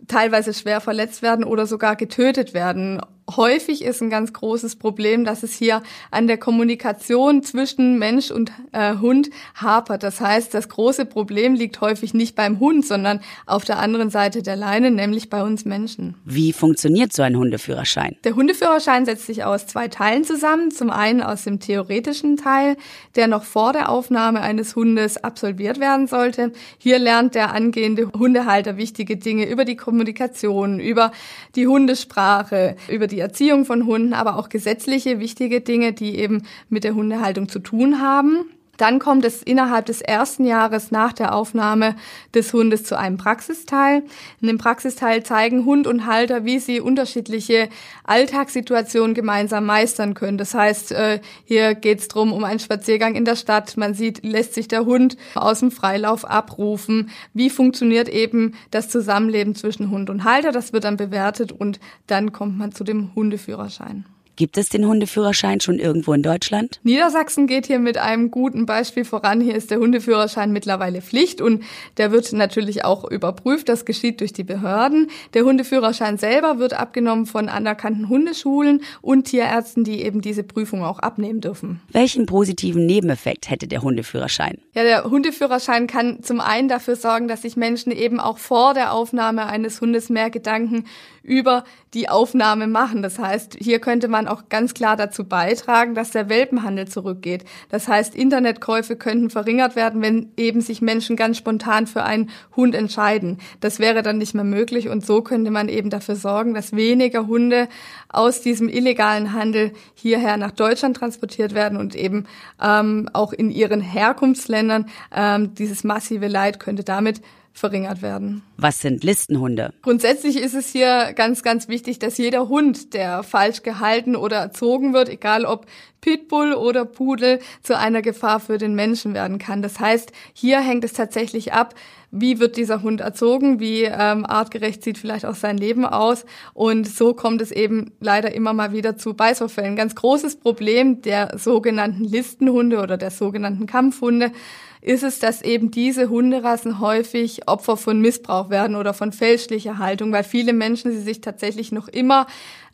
teilweise 0.06 0.54
schwer 0.54 0.80
verletzt 0.80 1.22
werden 1.22 1.44
oder 1.44 1.66
sogar 1.66 1.96
getötet 1.96 2.54
werden 2.54 3.00
häufig 3.36 3.82
ist 3.82 4.00
ein 4.02 4.10
ganz 4.10 4.32
großes 4.32 4.76
Problem, 4.76 5.24
dass 5.24 5.42
es 5.42 5.54
hier 5.54 5.82
an 6.10 6.26
der 6.26 6.38
Kommunikation 6.38 7.42
zwischen 7.42 7.98
Mensch 7.98 8.30
und 8.30 8.52
äh, 8.72 8.96
Hund 8.96 9.30
hapert. 9.54 10.02
Das 10.02 10.20
heißt, 10.20 10.54
das 10.54 10.68
große 10.68 11.04
Problem 11.04 11.54
liegt 11.54 11.80
häufig 11.80 12.14
nicht 12.14 12.34
beim 12.34 12.58
Hund, 12.60 12.86
sondern 12.86 13.20
auf 13.46 13.64
der 13.64 13.78
anderen 13.78 14.10
Seite 14.10 14.42
der 14.42 14.56
Leine, 14.56 14.90
nämlich 14.90 15.30
bei 15.30 15.42
uns 15.42 15.64
Menschen. 15.64 16.14
Wie 16.24 16.52
funktioniert 16.52 17.12
so 17.12 17.22
ein 17.22 17.36
Hundeführerschein? 17.36 18.16
Der 18.24 18.34
Hundeführerschein 18.34 19.04
setzt 19.04 19.26
sich 19.26 19.44
aus 19.44 19.66
zwei 19.66 19.88
Teilen 19.88 20.24
zusammen. 20.24 20.70
Zum 20.70 20.90
einen 20.90 21.22
aus 21.22 21.44
dem 21.44 21.60
theoretischen 21.60 22.36
Teil, 22.36 22.76
der 23.16 23.26
noch 23.26 23.44
vor 23.44 23.72
der 23.72 23.90
Aufnahme 23.90 24.40
eines 24.40 24.74
Hundes 24.74 25.22
absolviert 25.22 25.80
werden 25.80 26.06
sollte. 26.06 26.52
Hier 26.78 26.98
lernt 26.98 27.34
der 27.34 27.52
angehende 27.52 28.10
Hundehalter 28.12 28.76
wichtige 28.76 29.16
Dinge 29.16 29.48
über 29.48 29.64
die 29.64 29.76
Kommunikation, 29.76 30.80
über 30.80 31.12
die 31.54 31.66
Hundesprache, 31.66 32.76
über 32.88 33.06
die 33.06 33.17
die 33.18 33.22
Erziehung 33.22 33.64
von 33.64 33.84
Hunden, 33.84 34.12
aber 34.12 34.36
auch 34.36 34.48
gesetzliche 34.48 35.18
wichtige 35.18 35.60
Dinge, 35.60 35.92
die 35.92 36.16
eben 36.18 36.44
mit 36.68 36.84
der 36.84 36.94
Hundehaltung 36.94 37.48
zu 37.48 37.58
tun 37.58 38.00
haben. 38.00 38.44
Dann 38.78 39.00
kommt 39.00 39.24
es 39.24 39.42
innerhalb 39.42 39.86
des 39.86 40.00
ersten 40.00 40.44
Jahres 40.44 40.90
nach 40.90 41.12
der 41.12 41.34
Aufnahme 41.34 41.96
des 42.32 42.52
Hundes 42.52 42.84
zu 42.84 42.96
einem 42.96 43.18
Praxisteil. 43.18 44.04
In 44.40 44.46
dem 44.46 44.56
Praxisteil 44.56 45.24
zeigen 45.24 45.66
Hund 45.66 45.86
und 45.86 46.06
Halter, 46.06 46.44
wie 46.44 46.60
sie 46.60 46.80
unterschiedliche 46.80 47.68
Alltagssituationen 48.04 49.14
gemeinsam 49.14 49.66
meistern 49.66 50.14
können. 50.14 50.38
Das 50.38 50.54
heißt, 50.54 50.92
äh, 50.92 51.20
hier 51.44 51.74
geht 51.74 51.98
es 51.98 52.08
darum, 52.08 52.32
um 52.32 52.44
einen 52.44 52.60
Spaziergang 52.60 53.16
in 53.16 53.24
der 53.24 53.36
Stadt. 53.36 53.76
Man 53.76 53.94
sieht, 53.94 54.24
lässt 54.24 54.54
sich 54.54 54.68
der 54.68 54.86
Hund 54.86 55.16
aus 55.34 55.58
dem 55.58 55.72
Freilauf 55.72 56.24
abrufen. 56.24 57.10
Wie 57.34 57.50
funktioniert 57.50 58.08
eben 58.08 58.54
das 58.70 58.88
Zusammenleben 58.88 59.56
zwischen 59.56 59.90
Hund 59.90 60.08
und 60.08 60.22
Halter? 60.22 60.52
Das 60.52 60.72
wird 60.72 60.84
dann 60.84 60.96
bewertet 60.96 61.50
und 61.50 61.80
dann 62.06 62.32
kommt 62.32 62.56
man 62.56 62.70
zu 62.72 62.84
dem 62.84 63.14
Hundeführerschein. 63.16 64.06
Gibt 64.38 64.56
es 64.56 64.68
den 64.68 64.86
Hundeführerschein 64.86 65.58
schon 65.58 65.80
irgendwo 65.80 66.12
in 66.12 66.22
Deutschland? 66.22 66.78
Niedersachsen 66.84 67.48
geht 67.48 67.66
hier 67.66 67.80
mit 67.80 67.98
einem 67.98 68.30
guten 68.30 68.66
Beispiel 68.66 69.04
voran. 69.04 69.40
Hier 69.40 69.56
ist 69.56 69.72
der 69.72 69.80
Hundeführerschein 69.80 70.52
mittlerweile 70.52 71.02
Pflicht 71.02 71.40
und 71.40 71.64
der 71.96 72.12
wird 72.12 72.32
natürlich 72.32 72.84
auch 72.84 73.02
überprüft. 73.10 73.68
Das 73.68 73.84
geschieht 73.84 74.20
durch 74.20 74.32
die 74.32 74.44
Behörden. 74.44 75.10
Der 75.34 75.42
Hundeführerschein 75.42 76.18
selber 76.18 76.60
wird 76.60 76.74
abgenommen 76.74 77.26
von 77.26 77.48
anerkannten 77.48 78.08
Hundeschulen 78.08 78.82
und 79.02 79.24
Tierärzten, 79.24 79.82
die 79.82 80.04
eben 80.04 80.20
diese 80.20 80.44
Prüfung 80.44 80.84
auch 80.84 81.00
abnehmen 81.00 81.40
dürfen. 81.40 81.80
Welchen 81.90 82.26
positiven 82.26 82.86
Nebeneffekt 82.86 83.50
hätte 83.50 83.66
der 83.66 83.82
Hundeführerschein? 83.82 84.58
Ja, 84.72 84.84
der 84.84 85.02
Hundeführerschein 85.02 85.88
kann 85.88 86.22
zum 86.22 86.40
einen 86.40 86.68
dafür 86.68 86.94
sorgen, 86.94 87.26
dass 87.26 87.42
sich 87.42 87.56
Menschen 87.56 87.90
eben 87.90 88.20
auch 88.20 88.38
vor 88.38 88.72
der 88.74 88.92
Aufnahme 88.92 89.46
eines 89.46 89.80
Hundes 89.80 90.10
mehr 90.10 90.30
Gedanken 90.30 90.84
über 91.28 91.64
die 91.94 92.08
Aufnahme 92.08 92.66
machen. 92.66 93.02
Das 93.02 93.18
heißt, 93.18 93.56
hier 93.58 93.78
könnte 93.78 94.08
man 94.08 94.26
auch 94.26 94.48
ganz 94.48 94.74
klar 94.74 94.96
dazu 94.96 95.24
beitragen, 95.24 95.94
dass 95.94 96.10
der 96.10 96.28
Welpenhandel 96.28 96.88
zurückgeht. 96.88 97.44
Das 97.68 97.88
heißt, 97.88 98.14
Internetkäufe 98.14 98.96
könnten 98.96 99.30
verringert 99.30 99.76
werden, 99.76 100.02
wenn 100.02 100.32
eben 100.36 100.60
sich 100.60 100.82
Menschen 100.82 101.16
ganz 101.16 101.36
spontan 101.36 101.86
für 101.86 102.02
einen 102.02 102.30
Hund 102.56 102.74
entscheiden. 102.74 103.38
Das 103.60 103.78
wäre 103.78 104.02
dann 104.02 104.18
nicht 104.18 104.34
mehr 104.34 104.44
möglich 104.44 104.88
und 104.88 105.04
so 105.04 105.22
könnte 105.22 105.50
man 105.50 105.68
eben 105.68 105.90
dafür 105.90 106.16
sorgen, 106.16 106.54
dass 106.54 106.74
weniger 106.74 107.26
Hunde 107.26 107.68
aus 108.08 108.40
diesem 108.40 108.68
illegalen 108.68 109.32
Handel 109.32 109.72
hierher 109.94 110.36
nach 110.36 110.52
Deutschland 110.52 110.96
transportiert 110.96 111.54
werden 111.54 111.78
und 111.78 111.94
eben 111.94 112.26
ähm, 112.62 113.08
auch 113.12 113.32
in 113.32 113.50
ihren 113.50 113.80
Herkunftsländern 113.80 114.86
ähm, 115.14 115.54
dieses 115.54 115.84
massive 115.84 116.26
Leid 116.26 116.58
könnte 116.58 116.84
damit 116.84 117.20
verringert 117.58 118.02
werden. 118.02 118.42
Was 118.56 118.80
sind 118.80 119.04
Listenhunde? 119.04 119.72
Grundsätzlich 119.82 120.36
ist 120.36 120.54
es 120.54 120.70
hier 120.70 121.12
ganz, 121.14 121.42
ganz 121.42 121.68
wichtig, 121.68 121.98
dass 121.98 122.18
jeder 122.18 122.48
Hund, 122.48 122.94
der 122.94 123.22
falsch 123.22 123.62
gehalten 123.62 124.16
oder 124.16 124.36
erzogen 124.36 124.94
wird, 124.94 125.08
egal 125.08 125.44
ob 125.44 125.66
Pitbull 126.00 126.54
oder 126.54 126.84
Pudel, 126.84 127.40
zu 127.62 127.76
einer 127.76 128.02
Gefahr 128.02 128.40
für 128.40 128.58
den 128.58 128.74
Menschen 128.74 129.14
werden 129.14 129.38
kann. 129.38 129.62
Das 129.62 129.80
heißt, 129.80 130.12
hier 130.32 130.60
hängt 130.60 130.84
es 130.84 130.92
tatsächlich 130.92 131.52
ab, 131.52 131.74
wie 132.10 132.40
wird 132.40 132.56
dieser 132.56 132.82
Hund 132.82 133.00
erzogen, 133.00 133.60
wie 133.60 133.82
ähm, 133.82 134.24
artgerecht 134.24 134.82
sieht 134.82 134.96
vielleicht 134.96 135.26
auch 135.26 135.34
sein 135.34 135.58
Leben 135.58 135.84
aus. 135.84 136.24
Und 136.54 136.88
so 136.88 137.12
kommt 137.12 137.42
es 137.42 137.50
eben 137.50 137.92
leider 138.00 138.32
immer 138.32 138.52
mal 138.52 138.72
wieder 138.72 138.96
zu 138.96 139.14
Beißvorfällen. 139.14 139.76
Ganz 139.76 139.94
großes 139.94 140.36
Problem 140.36 141.02
der 141.02 141.38
sogenannten 141.38 142.04
Listenhunde 142.04 142.80
oder 142.80 142.96
der 142.96 143.10
sogenannten 143.10 143.66
Kampfhunde 143.66 144.32
ist 144.80 145.02
es, 145.02 145.18
dass 145.18 145.42
eben 145.42 145.70
diese 145.70 146.08
Hunderassen 146.08 146.80
häufig 146.80 147.48
Opfer 147.48 147.76
von 147.76 148.00
Missbrauch 148.00 148.50
werden 148.50 148.76
oder 148.76 148.94
von 148.94 149.12
fälschlicher 149.12 149.78
Haltung, 149.78 150.12
weil 150.12 150.24
viele 150.24 150.52
Menschen 150.52 150.92
sie 150.92 151.00
sich 151.00 151.20
tatsächlich 151.20 151.72
noch 151.72 151.88
immer 151.88 152.26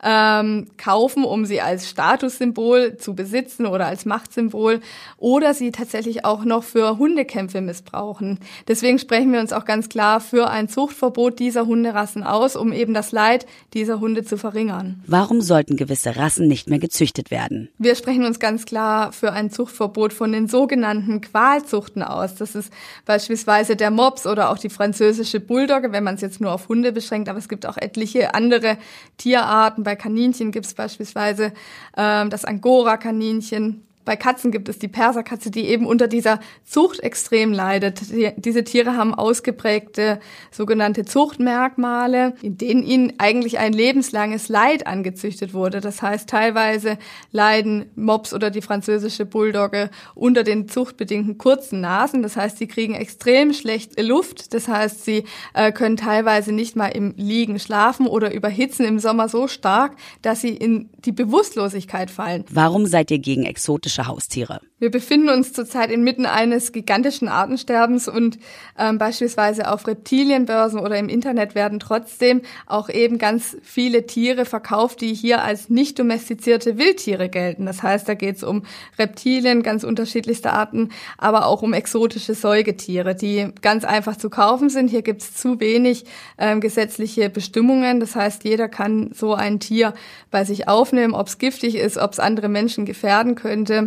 ähm, 0.04 0.66
kaufen, 0.76 1.24
um 1.24 1.46
sie 1.46 1.62
als 1.62 1.88
Statussymbol 1.88 2.98
zu 2.98 3.14
besitzen 3.14 3.66
oder 3.66 3.86
als 3.86 4.04
Machtsymbol 4.04 4.80
oder 5.16 5.54
sie 5.54 5.72
tatsächlich 5.72 6.26
auch 6.26 6.44
noch 6.44 6.62
für 6.62 6.98
Hundekämpfe 6.98 7.62
missbrauchen. 7.62 8.38
Deswegen 8.68 8.98
sprechen 8.98 9.32
wir 9.32 9.40
uns 9.40 9.54
auch 9.54 9.64
ganz 9.64 9.88
klar 9.88 10.20
für 10.20 10.50
ein 10.50 10.68
Zuchtverbot 10.68 11.38
dieser 11.38 11.66
Hunderassen 11.66 12.22
aus, 12.22 12.54
um 12.54 12.72
eben 12.72 12.92
das 12.92 13.12
Leid 13.12 13.46
dieser 13.72 13.98
Hunde 13.98 14.24
zu 14.24 14.36
verringern. 14.36 15.02
Warum 15.06 15.40
sollten 15.40 15.76
gewisse 15.76 16.16
Rassen 16.16 16.48
nicht 16.48 16.68
mehr 16.68 16.78
gezüchtet 16.78 17.30
werden? 17.30 17.70
Wir 17.78 17.94
sprechen 17.94 18.26
uns 18.26 18.38
ganz 18.38 18.66
klar 18.66 19.12
für 19.12 19.32
ein 19.32 19.50
Zuchtverbot 19.50 20.12
von 20.12 20.32
den 20.32 20.48
sogenannten 20.48 21.22
Qualzuchten 21.22 22.02
aus. 22.02 22.34
Das 22.34 22.54
ist 22.54 22.70
beispielsweise 23.06 23.74
der 23.74 23.90
Mops 23.90 24.26
oder 24.26 24.50
auch 24.50 24.58
die 24.58 24.68
französische 24.68 25.40
Bulldogge, 25.40 25.92
wenn 25.92 26.04
man 26.04 26.16
es 26.16 26.20
jetzt 26.20 26.42
nur 26.42 26.52
auf 26.52 26.68
Hunde 26.68 26.92
beschränkt, 26.92 27.30
aber 27.30 27.38
es 27.38 27.48
gibt 27.48 27.64
auch 27.64 27.78
etliche 27.78 28.34
andere 28.34 28.76
Tierarten, 29.16 29.82
bei 29.82 29.93
Kaninchen 29.96 30.52
gibt 30.52 30.66
es 30.66 30.74
beispielsweise 30.74 31.52
ähm, 31.96 32.30
das 32.30 32.44
Angora-Kaninchen, 32.44 33.82
bei 34.04 34.16
Katzen 34.16 34.50
gibt 34.50 34.68
es 34.68 34.78
die 34.78 34.88
Perserkatze, 34.88 35.50
die 35.50 35.66
eben 35.66 35.86
unter 35.86 36.08
dieser 36.08 36.40
Zucht 36.64 37.00
extrem 37.00 37.52
leidet. 37.52 38.10
Die, 38.10 38.32
diese 38.36 38.64
Tiere 38.64 38.96
haben 38.96 39.14
ausgeprägte 39.14 40.20
sogenannte 40.50 41.04
Zuchtmerkmale, 41.04 42.34
in 42.42 42.58
denen 42.58 42.82
ihnen 42.82 43.14
eigentlich 43.18 43.58
ein 43.58 43.72
lebenslanges 43.72 44.48
Leid 44.48 44.86
angezüchtet 44.86 45.54
wurde. 45.54 45.80
Das 45.80 46.02
heißt, 46.02 46.28
teilweise 46.28 46.98
leiden 47.32 47.86
Mops 47.94 48.34
oder 48.34 48.50
die 48.50 48.62
französische 48.62 49.24
Bulldogge 49.24 49.90
unter 50.14 50.42
den 50.42 50.68
zuchtbedingten 50.68 51.38
kurzen 51.38 51.80
Nasen. 51.80 52.22
Das 52.22 52.36
heißt, 52.36 52.58
sie 52.58 52.66
kriegen 52.66 52.94
extrem 52.94 53.52
schlecht 53.52 54.00
Luft. 54.00 54.52
Das 54.52 54.68
heißt, 54.68 55.04
sie 55.04 55.24
äh, 55.54 55.72
können 55.72 55.96
teilweise 55.96 56.52
nicht 56.52 56.76
mal 56.76 56.88
im 56.88 57.14
Liegen 57.16 57.58
schlafen 57.58 58.06
oder 58.06 58.34
überhitzen 58.34 58.84
im 58.84 58.98
Sommer 58.98 59.28
so 59.28 59.48
stark, 59.48 59.96
dass 60.22 60.42
sie 60.42 60.54
in 60.54 60.90
die 61.04 61.12
Bewusstlosigkeit 61.12 62.10
fallen. 62.10 62.44
Warum 62.50 62.86
seid 62.86 63.10
ihr 63.10 63.18
gegen 63.18 63.44
exotische 63.44 63.93
exotische 63.94 64.06
Haustiere. 64.06 64.60
Wir 64.78 64.90
befinden 64.90 65.28
uns 65.30 65.52
zurzeit 65.52 65.90
inmitten 65.90 66.26
eines 66.26 66.72
gigantischen 66.72 67.28
Artensterbens 67.28 68.08
und 68.08 68.38
ähm, 68.78 68.98
beispielsweise 68.98 69.70
auf 69.70 69.86
Reptilienbörsen 69.86 70.78
oder 70.78 70.98
im 70.98 71.08
Internet 71.08 71.54
werden 71.54 71.80
trotzdem 71.80 72.42
auch 72.66 72.88
eben 72.90 73.18
ganz 73.18 73.56
viele 73.62 74.06
Tiere 74.06 74.44
verkauft, 74.44 75.00
die 75.00 75.14
hier 75.14 75.42
als 75.42 75.70
nicht 75.70 75.98
domestizierte 75.98 76.76
Wildtiere 76.76 77.28
gelten. 77.28 77.66
Das 77.66 77.82
heißt, 77.82 78.08
da 78.08 78.14
geht 78.14 78.36
es 78.36 78.42
um 78.42 78.64
Reptilien, 78.98 79.62
ganz 79.62 79.84
unterschiedlichste 79.84 80.52
Arten, 80.52 80.90
aber 81.16 81.46
auch 81.46 81.62
um 81.62 81.72
exotische 81.72 82.34
Säugetiere, 82.34 83.14
die 83.14 83.48
ganz 83.62 83.84
einfach 83.84 84.16
zu 84.16 84.28
kaufen 84.28 84.68
sind. 84.68 84.88
Hier 84.88 85.02
gibt 85.02 85.22
es 85.22 85.34
zu 85.34 85.60
wenig 85.60 86.04
ähm, 86.36 86.60
gesetzliche 86.60 87.30
Bestimmungen. 87.30 88.00
Das 88.00 88.16
heißt, 88.16 88.44
jeder 88.44 88.68
kann 88.68 89.10
so 89.14 89.34
ein 89.34 89.60
Tier 89.60 89.94
bei 90.30 90.44
sich 90.44 90.68
aufnehmen, 90.68 91.14
ob 91.14 91.28
es 91.28 91.38
giftig 91.38 91.76
ist, 91.76 91.96
ob 91.96 92.12
es 92.12 92.20
andere 92.20 92.48
Menschen 92.48 92.84
gefährden 92.84 93.34
könnte 93.34 93.83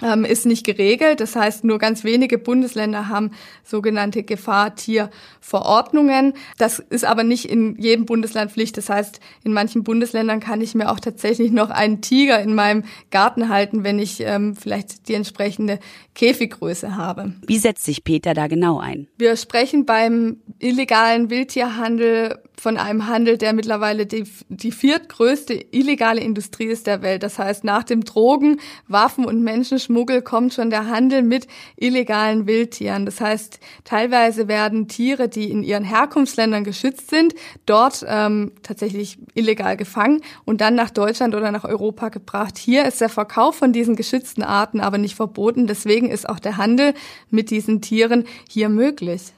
ist 0.00 0.46
nicht 0.46 0.64
geregelt. 0.64 1.20
Das 1.20 1.36
heißt, 1.36 1.64
nur 1.64 1.78
ganz 1.78 2.04
wenige 2.04 2.38
Bundesländer 2.38 3.08
haben 3.08 3.32
sogenannte 3.64 4.22
Gefahrtierverordnungen. 4.22 6.34
Das 6.58 6.78
ist 6.78 7.04
aber 7.04 7.22
nicht 7.22 7.46
in 7.46 7.76
jedem 7.76 8.06
Bundesland 8.06 8.52
Pflicht. 8.52 8.76
Das 8.76 8.88
heißt, 8.88 9.20
in 9.44 9.52
manchen 9.52 9.84
Bundesländern 9.84 10.40
kann 10.40 10.60
ich 10.60 10.74
mir 10.74 10.90
auch 10.90 11.00
tatsächlich 11.00 11.52
noch 11.52 11.70
einen 11.70 12.00
Tiger 12.00 12.40
in 12.40 12.54
meinem 12.54 12.84
Garten 13.10 13.48
halten, 13.48 13.84
wenn 13.84 13.98
ich 13.98 14.20
ähm, 14.20 14.56
vielleicht 14.56 15.08
die 15.08 15.14
entsprechende 15.14 15.78
Käfiggröße 16.14 16.96
habe. 16.96 17.34
Wie 17.46 17.58
setzt 17.58 17.84
sich 17.84 18.04
Peter 18.04 18.34
da 18.34 18.46
genau 18.46 18.78
ein? 18.78 19.08
Wir 19.18 19.36
sprechen 19.36 19.86
beim 19.86 20.38
illegalen 20.58 21.30
Wildtierhandel 21.30 22.38
von 22.60 22.76
einem 22.76 23.06
Handel, 23.06 23.38
der 23.38 23.54
mittlerweile 23.54 24.04
die, 24.04 24.24
die 24.50 24.70
viertgrößte 24.70 25.54
illegale 25.70 26.20
Industrie 26.20 26.66
ist 26.66 26.86
der 26.86 27.00
Welt. 27.00 27.22
Das 27.22 27.38
heißt, 27.38 27.64
nach 27.64 27.84
dem 27.84 28.04
Drogen, 28.04 28.60
Waffen 28.86 29.24
und 29.24 29.42
Menschenschmuggel 29.42 30.20
kommt 30.20 30.52
schon 30.52 30.68
der 30.68 30.86
Handel 30.86 31.22
mit 31.22 31.46
illegalen 31.76 32.46
Wildtieren. 32.46 33.06
Das 33.06 33.20
heißt, 33.20 33.60
teilweise 33.84 34.46
werden 34.46 34.88
Tiere, 34.88 35.28
die 35.30 35.50
in 35.50 35.62
ihren 35.62 35.84
Herkunftsländern 35.84 36.64
geschützt 36.64 37.08
sind, 37.08 37.34
dort 37.64 38.04
ähm, 38.06 38.52
tatsächlich 38.62 39.18
illegal 39.34 39.78
gefangen 39.78 40.20
und 40.44 40.60
dann 40.60 40.74
nach 40.74 40.90
Deutschland 40.90 41.34
oder 41.34 41.52
nach 41.52 41.64
Europa 41.64 42.10
gebracht. 42.10 42.58
Hier 42.58 42.84
ist 42.84 43.00
der 43.00 43.08
Verkauf 43.08 43.56
von 43.56 43.72
diesen 43.72 43.96
geschützten 43.96 44.42
Arten 44.42 44.80
aber 44.80 44.98
nicht 44.98 45.14
verboten. 45.14 45.66
Deswegen 45.66 46.10
ist 46.10 46.28
auch 46.28 46.38
der 46.38 46.58
Handel 46.58 46.92
mit 47.30 47.50
diesen 47.50 47.80
Tieren 47.80 48.24
hier 48.48 48.68
möglich. 48.68 49.32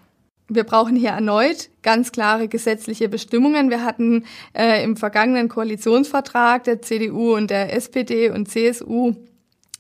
Wir 0.49 0.65
brauchen 0.65 0.97
hier 0.97 1.11
erneut 1.11 1.71
ganz 1.83 2.13
klare 2.13 2.49
gesetzliche 2.49 3.09
Bestimmungen. 3.09 3.71
Wir 3.71 3.85
hatten 3.85 4.25
äh, 4.55 4.83
im 4.85 4.97
vergangenen 4.97 5.49
Koalitionsvertrag 5.49 6.65
der 6.65 6.83
CDU 6.83 7.35
und 7.35 7.51
der 7.51 7.75
SPD 7.75 8.31
und 8.31 8.49
CSU 8.49 9.15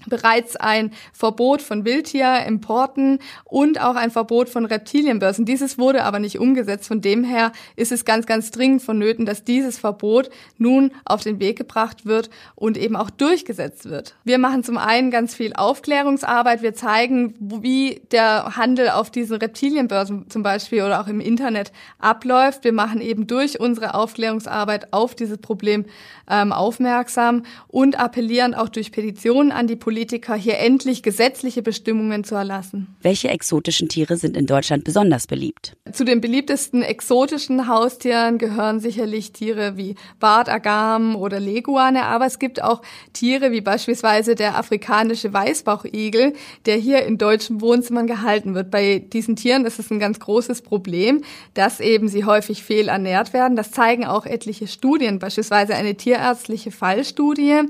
bereits 0.06 0.56
ein 0.56 0.92
Verbot 1.12 1.62
von 1.62 1.84
Wildtierimporten 1.84 3.18
und 3.44 3.80
auch 3.80 3.96
ein 3.96 4.10
Verbot 4.10 4.48
von 4.48 4.64
Reptilienbörsen. 4.64 5.44
Dieses 5.44 5.78
wurde 5.78 6.04
aber 6.04 6.18
nicht 6.18 6.38
umgesetzt. 6.38 6.88
Von 6.88 7.00
dem 7.00 7.24
her 7.24 7.52
ist 7.76 7.92
es 7.92 8.04
ganz, 8.04 8.26
ganz 8.26 8.50
dringend 8.50 8.82
vonnöten, 8.82 9.26
dass 9.26 9.44
dieses 9.44 9.78
Verbot 9.78 10.30
nun 10.58 10.92
auf 11.04 11.22
den 11.22 11.40
Weg 11.40 11.58
gebracht 11.58 12.06
wird 12.06 12.30
und 12.54 12.76
eben 12.76 12.96
auch 12.96 13.10
durchgesetzt 13.10 13.88
wird. 13.88 14.14
Wir 14.24 14.38
machen 14.38 14.64
zum 14.64 14.78
einen 14.78 15.10
ganz 15.10 15.34
viel 15.34 15.52
Aufklärungsarbeit. 15.54 16.62
Wir 16.62 16.74
zeigen, 16.74 17.34
wie 17.38 18.02
der 18.10 18.56
Handel 18.56 18.90
auf 18.90 19.10
diesen 19.10 19.36
Reptilienbörsen 19.36 20.28
zum 20.30 20.42
Beispiel 20.42 20.82
oder 20.82 21.00
auch 21.00 21.08
im 21.08 21.20
Internet 21.20 21.72
abläuft. 21.98 22.64
Wir 22.64 22.72
machen 22.72 23.00
eben 23.00 23.26
durch 23.26 23.60
unsere 23.60 23.94
Aufklärungsarbeit 23.94 24.92
auf 24.92 25.14
dieses 25.14 25.38
Problem 25.38 25.84
ähm, 26.28 26.52
aufmerksam 26.52 27.44
und 27.68 27.98
appellieren 27.98 28.54
auch 28.54 28.68
durch 28.68 28.92
Petitionen 28.92 29.52
an 29.52 29.66
die 29.66 29.76
Politik, 29.76 29.91
Politiker, 29.92 30.34
hier 30.34 30.58
endlich 30.58 31.02
gesetzliche 31.02 31.60
Bestimmungen 31.60 32.24
zu 32.24 32.34
erlassen. 32.34 32.96
Welche 33.02 33.28
exotischen 33.28 33.90
Tiere 33.90 34.16
sind 34.16 34.38
in 34.38 34.46
Deutschland 34.46 34.84
besonders 34.84 35.26
beliebt? 35.26 35.76
Zu 35.92 36.06
den 36.06 36.22
beliebtesten 36.22 36.80
exotischen 36.80 37.68
Haustieren 37.68 38.38
gehören 38.38 38.80
sicherlich 38.80 39.32
Tiere 39.32 39.76
wie 39.76 39.96
Bartagamen 40.18 41.14
oder 41.14 41.38
Leguane, 41.38 42.04
aber 42.04 42.24
es 42.24 42.38
gibt 42.38 42.62
auch 42.62 42.80
Tiere 43.12 43.52
wie 43.52 43.60
beispielsweise 43.60 44.34
der 44.34 44.56
afrikanische 44.56 45.30
Weißbauchigel, 45.30 46.32
der 46.64 46.76
hier 46.76 47.04
in 47.04 47.18
deutschen 47.18 47.60
Wohnzimmern 47.60 48.06
gehalten 48.06 48.54
wird. 48.54 48.70
Bei 48.70 48.98
diesen 48.98 49.36
Tieren 49.36 49.66
ist 49.66 49.78
es 49.78 49.90
ein 49.90 49.98
ganz 49.98 50.18
großes 50.20 50.62
Problem, 50.62 51.20
dass 51.52 51.80
eben 51.80 52.08
sie 52.08 52.24
häufig 52.24 52.62
fehlernährt 52.62 53.34
werden. 53.34 53.56
Das 53.56 53.72
zeigen 53.72 54.06
auch 54.06 54.24
etliche 54.24 54.68
Studien, 54.68 55.18
beispielsweise 55.18 55.74
eine 55.74 55.96
tierärztliche 55.96 56.70
Fallstudie, 56.70 57.60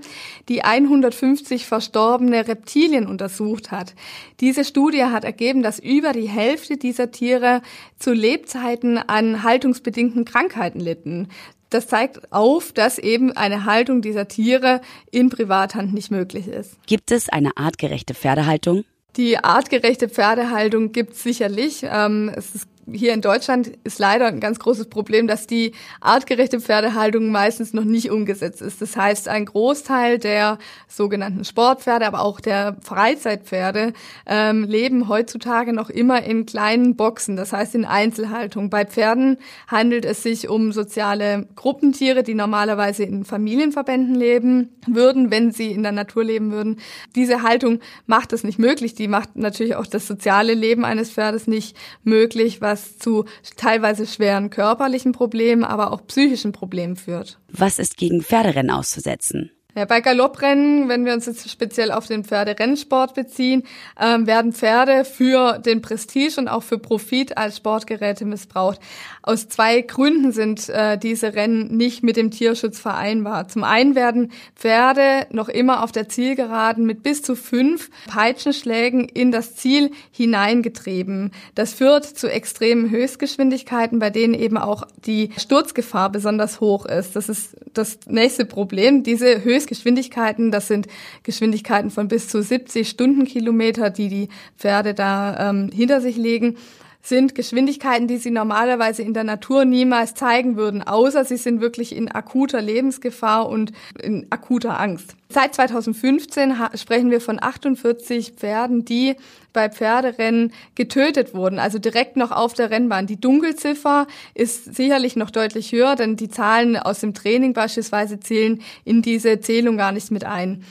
die 0.48 0.62
150 0.62 1.66
verstorbene 1.66 2.11
Reptilien 2.20 3.06
untersucht 3.06 3.70
hat. 3.70 3.94
Diese 4.40 4.64
Studie 4.64 5.04
hat 5.04 5.24
ergeben, 5.24 5.62
dass 5.62 5.78
über 5.78 6.12
die 6.12 6.28
Hälfte 6.28 6.76
dieser 6.76 7.10
Tiere 7.10 7.62
zu 7.98 8.12
Lebzeiten 8.12 8.98
an 8.98 9.42
haltungsbedingten 9.42 10.24
Krankheiten 10.24 10.80
litten. 10.80 11.28
Das 11.70 11.86
zeigt 11.86 12.32
auf, 12.32 12.72
dass 12.72 12.98
eben 12.98 13.32
eine 13.32 13.64
Haltung 13.64 14.02
dieser 14.02 14.28
Tiere 14.28 14.82
in 15.10 15.30
Privathand 15.30 15.94
nicht 15.94 16.10
möglich 16.10 16.46
ist. 16.46 16.76
Gibt 16.86 17.10
es 17.10 17.30
eine 17.30 17.56
artgerechte 17.56 18.12
Pferdehaltung? 18.14 18.84
Die 19.16 19.38
artgerechte 19.38 20.08
Pferdehaltung 20.08 20.92
gibt 20.92 21.14
es 21.14 21.22
sicherlich. 21.22 21.82
Ähm, 21.82 22.30
es 22.34 22.54
ist 22.54 22.68
hier 22.90 23.12
in 23.12 23.20
Deutschland 23.20 23.72
ist 23.84 23.98
leider 23.98 24.26
ein 24.26 24.40
ganz 24.40 24.58
großes 24.58 24.88
Problem, 24.88 25.28
dass 25.28 25.46
die 25.46 25.72
artgerechte 26.00 26.60
Pferdehaltung 26.60 27.30
meistens 27.30 27.72
noch 27.72 27.84
nicht 27.84 28.10
umgesetzt 28.10 28.60
ist. 28.60 28.82
Das 28.82 28.96
heißt, 28.96 29.28
ein 29.28 29.46
Großteil 29.46 30.18
der 30.18 30.58
sogenannten 30.88 31.44
Sportpferde, 31.44 32.06
aber 32.06 32.22
auch 32.22 32.40
der 32.40 32.76
Freizeitpferde 32.82 33.92
ähm, 34.26 34.64
leben 34.64 35.08
heutzutage 35.08 35.72
noch 35.72 35.90
immer 35.90 36.24
in 36.24 36.44
kleinen 36.44 36.96
Boxen, 36.96 37.36
das 37.36 37.52
heißt 37.52 37.74
in 37.76 37.84
Einzelhaltung. 37.84 38.68
Bei 38.68 38.84
Pferden 38.84 39.38
handelt 39.68 40.04
es 40.04 40.22
sich 40.22 40.48
um 40.48 40.72
soziale 40.72 41.46
Gruppentiere, 41.54 42.24
die 42.24 42.34
normalerweise 42.34 43.04
in 43.04 43.24
Familienverbänden 43.24 44.14
leben 44.14 44.70
würden, 44.86 45.30
wenn 45.30 45.52
sie 45.52 45.70
in 45.70 45.84
der 45.84 45.92
Natur 45.92 46.24
leben 46.24 46.50
würden. 46.50 46.80
Diese 47.14 47.42
Haltung 47.42 47.78
macht 48.06 48.32
es 48.32 48.42
nicht 48.42 48.58
möglich. 48.58 48.94
Die 48.94 49.08
macht 49.08 49.36
natürlich 49.36 49.76
auch 49.76 49.86
das 49.86 50.06
soziale 50.06 50.54
Leben 50.54 50.84
eines 50.84 51.10
Pferdes 51.10 51.46
nicht 51.46 51.76
möglich, 52.02 52.60
weil 52.60 52.71
was 52.72 52.98
zu 52.98 53.26
teilweise 53.56 54.06
schweren 54.06 54.50
körperlichen 54.50 55.12
Problemen, 55.12 55.64
aber 55.64 55.92
auch 55.92 56.06
psychischen 56.06 56.52
Problemen 56.52 56.96
führt. 56.96 57.38
Was 57.48 57.78
ist 57.78 57.96
gegen 57.96 58.22
Pferderennen 58.22 58.70
auszusetzen? 58.70 59.50
Ja, 59.74 59.86
bei 59.86 60.02
Galopprennen, 60.02 60.90
wenn 60.90 61.06
wir 61.06 61.14
uns 61.14 61.24
jetzt 61.24 61.48
speziell 61.48 61.92
auf 61.92 62.06
den 62.06 62.24
Pferderennsport 62.24 63.14
beziehen, 63.14 63.62
ähm, 63.98 64.26
werden 64.26 64.52
Pferde 64.52 65.06
für 65.06 65.58
den 65.58 65.80
Prestige 65.80 66.38
und 66.38 66.48
auch 66.48 66.62
für 66.62 66.76
Profit 66.76 67.38
als 67.38 67.56
Sportgeräte 67.56 68.26
missbraucht. 68.26 68.78
Aus 69.22 69.48
zwei 69.48 69.80
Gründen 69.80 70.32
sind 70.32 70.68
äh, 70.68 70.98
diese 70.98 71.34
Rennen 71.34 71.74
nicht 71.74 72.02
mit 72.02 72.18
dem 72.18 72.30
Tierschutz 72.30 72.80
vereinbar. 72.80 73.48
Zum 73.48 73.64
einen 73.64 73.94
werden 73.94 74.32
Pferde 74.56 75.26
noch 75.30 75.48
immer 75.48 75.82
auf 75.82 75.90
der 75.90 76.06
Zielgeraden 76.06 76.84
mit 76.84 77.02
bis 77.02 77.22
zu 77.22 77.34
fünf 77.34 77.88
Peitschenschlägen 78.08 79.08
in 79.08 79.32
das 79.32 79.54
Ziel 79.56 79.90
hineingetrieben. 80.10 81.30
Das 81.54 81.72
führt 81.72 82.04
zu 82.04 82.30
extremen 82.30 82.90
Höchstgeschwindigkeiten, 82.90 84.00
bei 84.00 84.10
denen 84.10 84.34
eben 84.34 84.58
auch 84.58 84.86
die 85.06 85.30
Sturzgefahr 85.38 86.10
besonders 86.10 86.60
hoch 86.60 86.84
ist. 86.84 87.16
Das 87.16 87.30
ist 87.30 87.56
das 87.72 88.00
nächste 88.06 88.44
Problem. 88.44 89.02
Diese 89.02 89.42
Höchst 89.42 89.61
Geschwindigkeiten. 89.66 90.50
Das 90.50 90.68
sind 90.68 90.86
Geschwindigkeiten 91.22 91.90
von 91.90 92.08
bis 92.08 92.28
zu 92.28 92.42
70 92.42 92.88
Stundenkilometer, 92.88 93.90
die 93.90 94.08
die 94.08 94.28
Pferde 94.56 94.94
da 94.94 95.50
ähm, 95.50 95.70
hinter 95.72 96.00
sich 96.00 96.16
legen 96.16 96.56
sind 97.02 97.34
Geschwindigkeiten, 97.34 98.06
die 98.06 98.16
sie 98.16 98.30
normalerweise 98.30 99.02
in 99.02 99.12
der 99.12 99.24
Natur 99.24 99.64
niemals 99.64 100.14
zeigen 100.14 100.56
würden, 100.56 100.82
außer 100.82 101.24
sie 101.24 101.36
sind 101.36 101.60
wirklich 101.60 101.94
in 101.94 102.08
akuter 102.08 102.62
Lebensgefahr 102.62 103.48
und 103.48 103.72
in 104.00 104.26
akuter 104.30 104.78
Angst. 104.78 105.16
Seit 105.28 105.54
2015 105.54 106.54
sprechen 106.76 107.10
wir 107.10 107.20
von 107.20 107.42
48 107.42 108.34
Pferden, 108.36 108.84
die 108.84 109.16
bei 109.52 109.68
Pferderennen 109.68 110.52
getötet 110.76 111.34
wurden, 111.34 111.58
also 111.58 111.78
direkt 111.78 112.16
noch 112.16 112.30
auf 112.30 112.54
der 112.54 112.70
Rennbahn. 112.70 113.06
Die 113.06 113.20
Dunkelziffer 113.20 114.06
ist 114.34 114.74
sicherlich 114.74 115.16
noch 115.16 115.30
deutlich 115.30 115.72
höher, 115.72 115.96
denn 115.96 116.16
die 116.16 116.28
Zahlen 116.28 116.76
aus 116.76 117.00
dem 117.00 117.14
Training 117.14 117.52
beispielsweise 117.52 118.20
zählen 118.20 118.62
in 118.84 119.02
diese 119.02 119.40
Zählung 119.40 119.76
gar 119.76 119.92
nicht 119.92 120.10
mit 120.10 120.24
ein. 120.24 120.64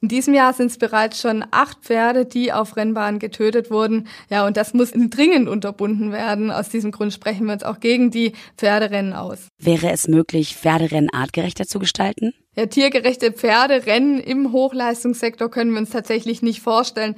In 0.00 0.08
diesem 0.08 0.34
Jahr 0.34 0.52
sind 0.52 0.70
es 0.70 0.78
bereits 0.78 1.20
schon 1.20 1.44
acht 1.50 1.78
Pferde, 1.80 2.26
die 2.26 2.52
auf 2.52 2.76
Rennbahnen 2.76 3.18
getötet 3.18 3.70
wurden. 3.70 4.08
Ja, 4.28 4.46
und 4.46 4.56
das 4.56 4.74
muss 4.74 4.92
dringend 4.92 5.48
unterbunden 5.48 6.12
werden. 6.12 6.50
Aus 6.50 6.68
diesem 6.68 6.92
Grund 6.92 7.12
sprechen 7.12 7.46
wir 7.46 7.54
uns 7.54 7.62
auch 7.62 7.80
gegen 7.80 8.10
die 8.10 8.32
Pferderennen 8.58 9.14
aus. 9.14 9.48
Wäre 9.58 9.90
es 9.90 10.06
möglich, 10.06 10.54
Pferderennen 10.56 11.10
artgerechter 11.12 11.66
zu 11.66 11.78
gestalten? 11.78 12.34
Ja, 12.54 12.66
tiergerechte 12.66 13.32
Pferderennen 13.32 14.20
im 14.20 14.52
Hochleistungssektor 14.52 15.50
können 15.50 15.72
wir 15.72 15.78
uns 15.78 15.90
tatsächlich 15.90 16.42
nicht 16.42 16.60
vorstellen. 16.60 17.16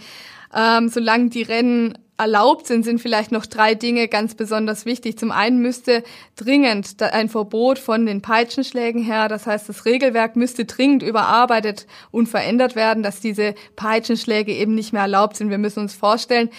Ähm, 0.55 0.89
solange 0.89 1.31
die 1.31 1.43
Rennen 1.43 1.99
erlaubt 2.19 2.67
sind, 2.67 2.85
sind 2.85 3.01
vielleicht 3.01 3.31
noch 3.31 3.47
drei 3.47 3.75
Dinge 3.75 4.09
ganz 4.09 4.35
besonders 4.35 4.85
wichtig. 4.85 5.17
Zum 5.19 5.31
einen 5.31 5.61
müsste 5.61 6.03
dringend 6.37 7.01
ein 7.01 7.29
Verbot 7.29 7.79
von 7.79 8.07
den 8.07 8.21
Peitschenschlägen 8.21 9.03
her, 9.03 9.29
das 9.29 9.47
heißt, 9.47 9.69
das 9.69 9.85
Regelwerk 9.85 10.35
müsste 10.35 10.65
dringend 10.65 11.05
überarbeitet 11.05 11.87
und 12.11 12.29
verändert 12.29 12.75
werden, 12.75 13.05
dass 13.05 13.21
diese 13.21 13.55
Peitschenschläge 13.77 14.53
eben 14.53 14.75
nicht 14.75 14.93
mehr 14.93 15.03
erlaubt 15.03 15.37
sind. 15.37 15.51
Wir 15.51 15.59
müssen 15.59 15.81
uns 15.81 15.95
vorstellen, 15.95 16.51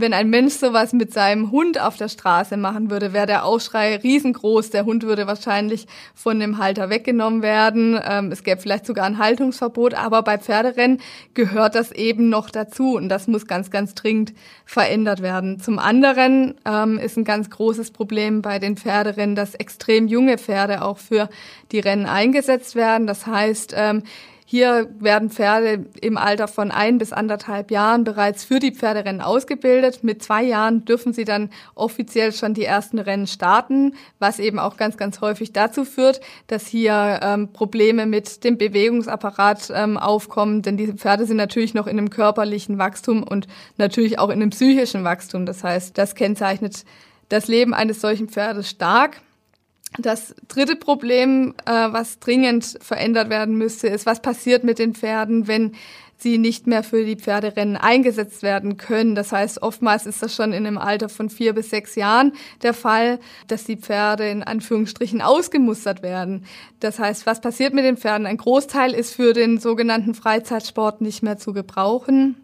wenn 0.00 0.12
ein 0.12 0.30
Mensch 0.30 0.54
sowas 0.54 0.92
mit 0.92 1.12
seinem 1.12 1.50
Hund 1.50 1.80
auf 1.80 1.96
der 1.96 2.08
Straße 2.08 2.56
machen 2.56 2.90
würde, 2.90 3.12
wäre 3.12 3.26
der 3.26 3.44
Aufschrei 3.44 3.96
riesengroß. 3.96 4.70
Der 4.70 4.84
Hund 4.84 5.02
würde 5.02 5.26
wahrscheinlich 5.26 5.86
von 6.14 6.38
dem 6.38 6.58
Halter 6.58 6.90
weggenommen 6.90 7.42
werden. 7.42 8.00
Ähm, 8.02 8.30
es 8.30 8.42
gäbe 8.44 8.60
vielleicht 8.60 8.86
sogar 8.86 9.06
ein 9.06 9.18
Haltungsverbot, 9.18 9.94
aber 9.94 10.22
bei 10.22 10.38
Pferderennen 10.38 11.00
gehört 11.34 11.74
das 11.74 11.92
eben 11.92 12.28
noch 12.28 12.50
dazu 12.50 12.96
und 12.96 13.08
das 13.08 13.26
muss 13.26 13.46
ganz, 13.46 13.70
ganz 13.70 13.94
dringend 13.94 14.32
verändert 14.64 15.22
werden. 15.22 15.60
Zum 15.60 15.78
anderen 15.78 16.54
ähm, 16.64 16.98
ist 16.98 17.16
ein 17.16 17.24
ganz 17.24 17.50
großes 17.50 17.90
Problem 17.90 18.42
bei 18.42 18.58
den 18.58 18.76
Pferderennen, 18.76 19.34
dass 19.34 19.54
extrem 19.54 20.08
junge 20.08 20.38
Pferde 20.38 20.82
auch 20.82 20.98
für 20.98 21.28
die 21.72 21.80
Rennen 21.80 22.06
eingesetzt 22.06 22.74
werden. 22.74 23.06
Das 23.06 23.26
heißt, 23.26 23.74
ähm, 23.76 24.02
hier 24.50 24.88
werden 24.98 25.28
Pferde 25.28 25.84
im 26.00 26.16
Alter 26.16 26.48
von 26.48 26.70
ein 26.70 26.96
bis 26.96 27.12
anderthalb 27.12 27.70
Jahren 27.70 28.04
bereits 28.04 28.44
für 28.44 28.60
die 28.60 28.72
Pferderennen 28.72 29.20
ausgebildet. 29.20 30.02
Mit 30.04 30.22
zwei 30.22 30.42
Jahren 30.42 30.86
dürfen 30.86 31.12
sie 31.12 31.26
dann 31.26 31.50
offiziell 31.74 32.32
schon 32.32 32.54
die 32.54 32.64
ersten 32.64 32.98
Rennen 32.98 33.26
starten, 33.26 33.92
was 34.18 34.38
eben 34.38 34.58
auch 34.58 34.78
ganz, 34.78 34.96
ganz 34.96 35.20
häufig 35.20 35.52
dazu 35.52 35.84
führt, 35.84 36.22
dass 36.46 36.66
hier 36.66 37.20
ähm, 37.22 37.52
Probleme 37.52 38.06
mit 38.06 38.42
dem 38.42 38.56
Bewegungsapparat 38.56 39.70
ähm, 39.74 39.98
aufkommen, 39.98 40.62
denn 40.62 40.78
diese 40.78 40.94
Pferde 40.94 41.26
sind 41.26 41.36
natürlich 41.36 41.74
noch 41.74 41.86
in 41.86 41.98
einem 41.98 42.08
körperlichen 42.08 42.78
Wachstum 42.78 43.24
und 43.24 43.48
natürlich 43.76 44.18
auch 44.18 44.30
in 44.30 44.40
einem 44.40 44.48
psychischen 44.48 45.04
Wachstum. 45.04 45.44
Das 45.44 45.62
heißt, 45.62 45.98
das 45.98 46.14
kennzeichnet 46.14 46.86
das 47.28 47.48
Leben 47.48 47.74
eines 47.74 48.00
solchen 48.00 48.30
Pferdes 48.30 48.70
stark. 48.70 49.20
Das 49.96 50.34
dritte 50.48 50.76
Problem, 50.76 51.54
äh, 51.64 51.70
was 51.70 52.18
dringend 52.18 52.78
verändert 52.80 53.30
werden 53.30 53.56
müsste, 53.56 53.88
ist, 53.88 54.04
was 54.04 54.20
passiert 54.20 54.62
mit 54.62 54.78
den 54.78 54.94
Pferden, 54.94 55.48
wenn 55.48 55.72
sie 56.18 56.36
nicht 56.36 56.66
mehr 56.66 56.82
für 56.82 57.04
die 57.04 57.16
Pferderennen 57.16 57.76
eingesetzt 57.76 58.42
werden 58.42 58.76
können. 58.76 59.14
Das 59.14 59.32
heißt, 59.32 59.62
oftmals 59.62 60.04
ist 60.04 60.22
das 60.22 60.34
schon 60.34 60.52
in 60.52 60.66
einem 60.66 60.76
Alter 60.76 61.08
von 61.08 61.30
vier 61.30 61.54
bis 61.54 61.70
sechs 61.70 61.94
Jahren 61.94 62.32
der 62.62 62.74
Fall, 62.74 63.20
dass 63.46 63.64
die 63.64 63.76
Pferde 63.76 64.28
in 64.28 64.42
Anführungsstrichen 64.42 65.22
ausgemustert 65.22 66.02
werden. 66.02 66.44
Das 66.80 66.98
heißt, 66.98 67.24
was 67.24 67.40
passiert 67.40 67.72
mit 67.72 67.84
den 67.84 67.96
Pferden? 67.96 68.26
Ein 68.26 68.36
Großteil 68.36 68.92
ist 68.92 69.14
für 69.14 69.32
den 69.32 69.58
sogenannten 69.58 70.14
Freizeitsport 70.14 71.00
nicht 71.00 71.22
mehr 71.22 71.38
zu 71.38 71.52
gebrauchen. 71.52 72.36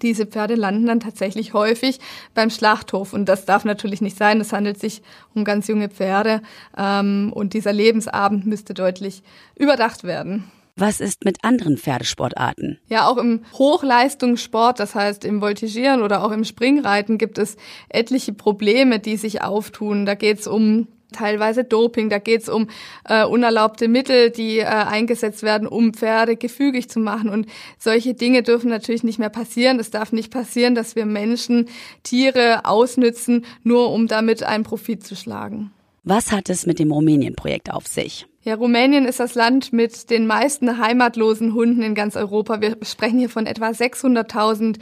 Diese 0.00 0.26
Pferde 0.26 0.54
landen 0.54 0.86
dann 0.86 1.00
tatsächlich 1.00 1.52
häufig 1.52 2.00
beim 2.34 2.50
Schlachthof 2.50 3.12
und 3.12 3.26
das 3.26 3.44
darf 3.44 3.64
natürlich 3.64 4.00
nicht 4.00 4.16
sein. 4.16 4.40
Es 4.40 4.52
handelt 4.52 4.80
sich 4.80 5.02
um 5.34 5.44
ganz 5.44 5.68
junge 5.68 5.88
Pferde 5.88 6.40
ähm, 6.76 7.32
und 7.34 7.52
dieser 7.52 7.72
Lebensabend 7.72 8.46
müsste 8.46 8.74
deutlich 8.74 9.22
überdacht 9.56 10.04
werden. 10.04 10.50
Was 10.74 11.00
ist 11.00 11.24
mit 11.24 11.44
anderen 11.44 11.76
Pferdesportarten? 11.76 12.78
Ja, 12.88 13.06
auch 13.06 13.18
im 13.18 13.44
Hochleistungssport, 13.52 14.80
das 14.80 14.94
heißt 14.94 15.24
im 15.26 15.42
Voltigieren 15.42 16.00
oder 16.00 16.24
auch 16.24 16.30
im 16.30 16.44
Springreiten 16.44 17.18
gibt 17.18 17.36
es 17.36 17.56
etliche 17.90 18.32
Probleme, 18.32 18.98
die 18.98 19.18
sich 19.18 19.42
auftun. 19.42 20.06
Da 20.06 20.14
geht 20.14 20.40
es 20.40 20.46
um 20.46 20.88
teilweise 21.12 21.64
Doping, 21.64 22.10
da 22.10 22.18
geht 22.18 22.42
es 22.42 22.48
um 22.48 22.68
äh, 23.08 23.24
unerlaubte 23.24 23.88
Mittel, 23.88 24.30
die 24.30 24.58
äh, 24.58 24.64
eingesetzt 24.64 25.42
werden, 25.42 25.68
um 25.68 25.94
Pferde 25.94 26.36
gefügig 26.36 26.88
zu 26.88 27.00
machen. 27.00 27.28
Und 27.28 27.46
solche 27.78 28.14
Dinge 28.14 28.42
dürfen 28.42 28.70
natürlich 28.70 29.04
nicht 29.04 29.18
mehr 29.18 29.30
passieren. 29.30 29.78
Es 29.78 29.90
darf 29.90 30.12
nicht 30.12 30.32
passieren, 30.32 30.74
dass 30.74 30.96
wir 30.96 31.06
Menschen 31.06 31.68
Tiere 32.02 32.64
ausnützen, 32.64 33.44
nur 33.62 33.90
um 33.92 34.06
damit 34.08 34.42
einen 34.42 34.64
Profit 34.64 35.04
zu 35.04 35.14
schlagen. 35.16 35.70
Was 36.04 36.32
hat 36.32 36.50
es 36.50 36.66
mit 36.66 36.80
dem 36.80 36.90
Rumänien-Projekt 36.90 37.72
auf 37.72 37.86
sich? 37.86 38.26
Ja, 38.44 38.56
Rumänien 38.56 39.04
ist 39.04 39.20
das 39.20 39.36
Land 39.36 39.72
mit 39.72 40.10
den 40.10 40.26
meisten 40.26 40.78
heimatlosen 40.78 41.54
Hunden 41.54 41.82
in 41.82 41.94
ganz 41.94 42.16
Europa. 42.16 42.60
Wir 42.60 42.76
sprechen 42.82 43.20
hier 43.20 43.28
von 43.28 43.46
etwa 43.46 43.68
600.000 43.68 44.78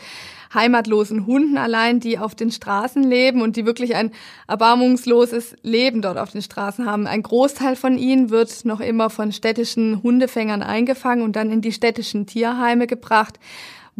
heimatlosen 0.52 1.26
Hunden 1.26 1.58
allein, 1.58 2.00
die 2.00 2.18
auf 2.18 2.34
den 2.34 2.50
Straßen 2.50 3.02
leben 3.02 3.42
und 3.42 3.56
die 3.56 3.66
wirklich 3.66 3.94
ein 3.94 4.10
erbarmungsloses 4.48 5.56
Leben 5.62 6.02
dort 6.02 6.18
auf 6.18 6.32
den 6.32 6.42
Straßen 6.42 6.86
haben. 6.86 7.06
Ein 7.06 7.22
Großteil 7.22 7.76
von 7.76 7.98
ihnen 7.98 8.30
wird 8.30 8.64
noch 8.64 8.80
immer 8.80 9.10
von 9.10 9.32
städtischen 9.32 10.02
Hundefängern 10.02 10.62
eingefangen 10.62 11.22
und 11.22 11.36
dann 11.36 11.50
in 11.50 11.60
die 11.60 11.72
städtischen 11.72 12.26
Tierheime 12.26 12.86
gebracht 12.86 13.38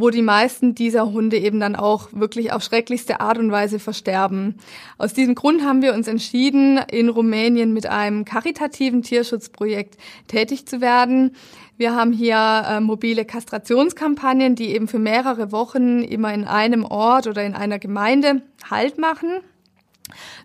wo 0.01 0.11
die 0.11 0.23
meisten 0.23 0.75
dieser 0.75 1.13
Hunde 1.13 1.39
eben 1.39 1.61
dann 1.61 1.77
auch 1.77 2.09
wirklich 2.13 2.53
auf 2.53 2.63
schrecklichste 2.63 3.21
Art 3.21 3.39
und 3.39 3.51
Weise 3.51 3.79
versterben. 3.79 4.57
Aus 4.99 5.13
diesem 5.13 5.35
Grund 5.35 5.63
haben 5.63 5.83
wir 5.83 5.95
uns 5.95 6.09
entschieden, 6.09 6.79
in 6.91 7.09
Rumänien 7.09 7.73
mit 7.73 7.87
einem 7.87 8.25
karitativen 8.25 9.03
Tierschutzprojekt 9.03 9.97
tätig 10.27 10.67
zu 10.67 10.81
werden. 10.81 11.37
Wir 11.77 11.95
haben 11.95 12.13
hier 12.13 12.65
äh, 12.69 12.81
mobile 12.81 13.25
Kastrationskampagnen, 13.25 14.55
die 14.55 14.75
eben 14.75 14.87
für 14.87 14.99
mehrere 14.99 15.51
Wochen 15.51 16.03
immer 16.03 16.33
in 16.35 16.45
einem 16.45 16.85
Ort 16.85 17.27
oder 17.27 17.43
in 17.45 17.55
einer 17.55 17.79
Gemeinde 17.79 18.43
Halt 18.69 18.99
machen. 18.99 19.41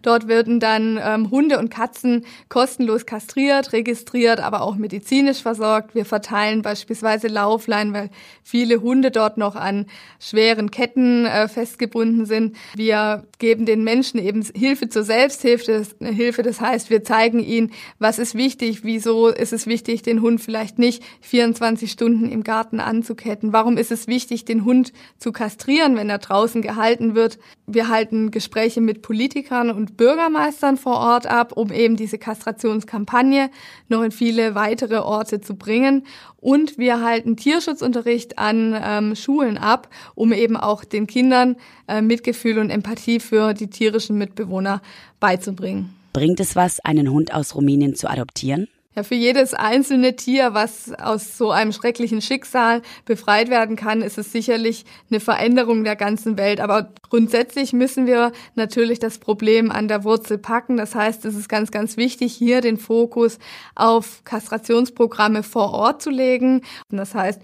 Dort 0.02 0.28
werden 0.28 0.60
dann 0.60 1.00
ähm, 1.04 1.32
Hunde 1.32 1.60
und 1.60 1.70
Katzen 1.70 2.26
kostenlos 2.50 3.06
kastriert, 3.06 3.74
registriert, 3.74 4.40
aber 4.40 4.62
auch 4.62 4.76
medizinisch 4.76 5.42
versorgt. 5.42 5.96
Wir 5.96 6.06
verteilen 6.06 6.62
beispielsweise 6.62 7.28
Laufleinen, 7.28 7.94
weil 7.94 8.10
viele 8.44 8.82
Hunde 8.82 9.12
dort 9.12 9.38
noch 9.38 9.56
an 9.56 9.86
schweren 10.20 10.72
Ketten 10.72 11.26
äh, 11.26 11.48
festgebunden 11.48 12.26
sind. 12.26 12.56
Wir 12.76 13.26
geben 13.40 13.66
den 13.66 13.84
Menschen 13.84 14.20
eben 14.20 14.44
Hilfe 14.54 14.90
zur 14.90 15.04
Selbsthilfe. 15.04 15.72
Das, 16.00 16.36
das 16.44 16.62
heißt, 16.62 16.90
wir 16.90 17.04
zeigen 17.04 17.40
ihnen, 17.40 17.72
was 18.00 18.20
ist 18.20 18.36
wichtig, 18.36 18.84
wieso 18.84 19.28
ist 19.28 19.54
es 19.54 19.68
wichtig, 19.68 20.04
den 20.04 20.22
Hund 20.22 20.42
vielleicht 20.42 20.80
nicht 20.80 21.04
24 21.22 21.92
Stunden 21.92 22.30
im 22.30 22.44
Garten 22.44 22.80
anzuketten. 22.80 23.54
Warum 23.54 23.78
ist 23.78 23.92
es 23.92 24.08
wichtig, 24.08 24.46
den 24.46 24.66
Hund 24.66 24.94
zu 25.18 25.32
kastrieren, 25.32 25.96
wenn 25.96 26.10
er 26.10 26.20
draußen 26.20 26.62
gehalten 26.62 27.16
wird? 27.16 27.40
Wir 27.68 27.90
halten 27.90 28.32
Gespräche 28.32 28.82
mit 28.82 29.02
Politikern 29.02 29.55
und 29.64 29.98
Bürgermeistern 29.98 30.78
vor 30.78 30.98
Ort 30.98 31.28
ab, 31.28 31.54
um 31.56 31.72
eben 31.72 31.96
diese 31.96 32.18
Kastrationskampagne 32.18 33.50
noch 33.88 34.04
in 34.04 34.12
viele 34.12 34.56
weitere 34.56 34.98
Orte 34.98 35.42
zu 35.42 35.56
bringen. 35.56 36.06
Und 36.38 36.78
wir 36.78 37.02
halten 37.02 37.38
Tierschutzunterricht 37.38 38.38
an 38.38 38.76
ähm, 38.80 39.16
Schulen 39.16 39.58
ab, 39.58 39.90
um 40.14 40.34
eben 40.34 40.58
auch 40.58 40.84
den 40.84 41.08
Kindern 41.08 41.56
äh, 41.88 42.02
Mitgefühl 42.02 42.60
und 42.60 42.70
Empathie 42.70 43.20
für 43.20 43.54
die 43.54 43.68
tierischen 43.68 44.18
Mitbewohner 44.18 44.82
beizubringen. 45.20 45.96
Bringt 46.14 46.40
es 46.40 46.56
was, 46.56 46.80
einen 46.80 47.12
Hund 47.12 47.34
aus 47.34 47.56
Rumänien 47.56 47.96
zu 47.96 48.10
adoptieren? 48.10 48.68
Ja, 48.96 49.04
für 49.04 49.16
jedes 49.16 49.54
einzelne 49.54 50.16
Tier, 50.16 50.54
was 50.54 50.94
aus 50.94 51.38
so 51.38 51.52
einem 51.52 51.74
schrecklichen 51.74 52.22
Schicksal 52.22 52.82
befreit 53.04 53.50
werden 53.50 53.76
kann, 53.76 54.02
ist 54.02 54.18
es 54.18 54.32
sicherlich 54.32 54.86
eine 55.10 55.20
Veränderung 55.20 55.84
der 55.84 55.98
ganzen 55.98 56.38
Welt. 56.38 56.62
Aber 56.62 56.94
grundsätzlich 57.10 57.74
müssen 57.74 58.06
wir 58.06 58.32
natürlich 58.56 59.00
das 59.00 59.18
Problem 59.18 59.70
an 59.70 59.90
der 59.90 60.06
Wurzel 60.06 60.38
packen. 60.38 60.78
Das 60.78 60.96
heißt, 60.96 61.26
es 61.26 61.36
ist 61.36 61.50
ganz, 61.50 61.72
ganz 61.72 61.98
wichtig, 61.98 62.34
hier 62.34 62.62
den 62.62 62.78
Fokus 62.78 63.38
auf 63.76 64.22
Kastrationsprogramme 64.24 65.44
vor 65.44 65.74
Ort 65.74 66.02
zu 66.02 66.10
legen. 66.10 66.62
Und 66.90 66.98
das 66.98 67.14
heißt, 67.14 67.42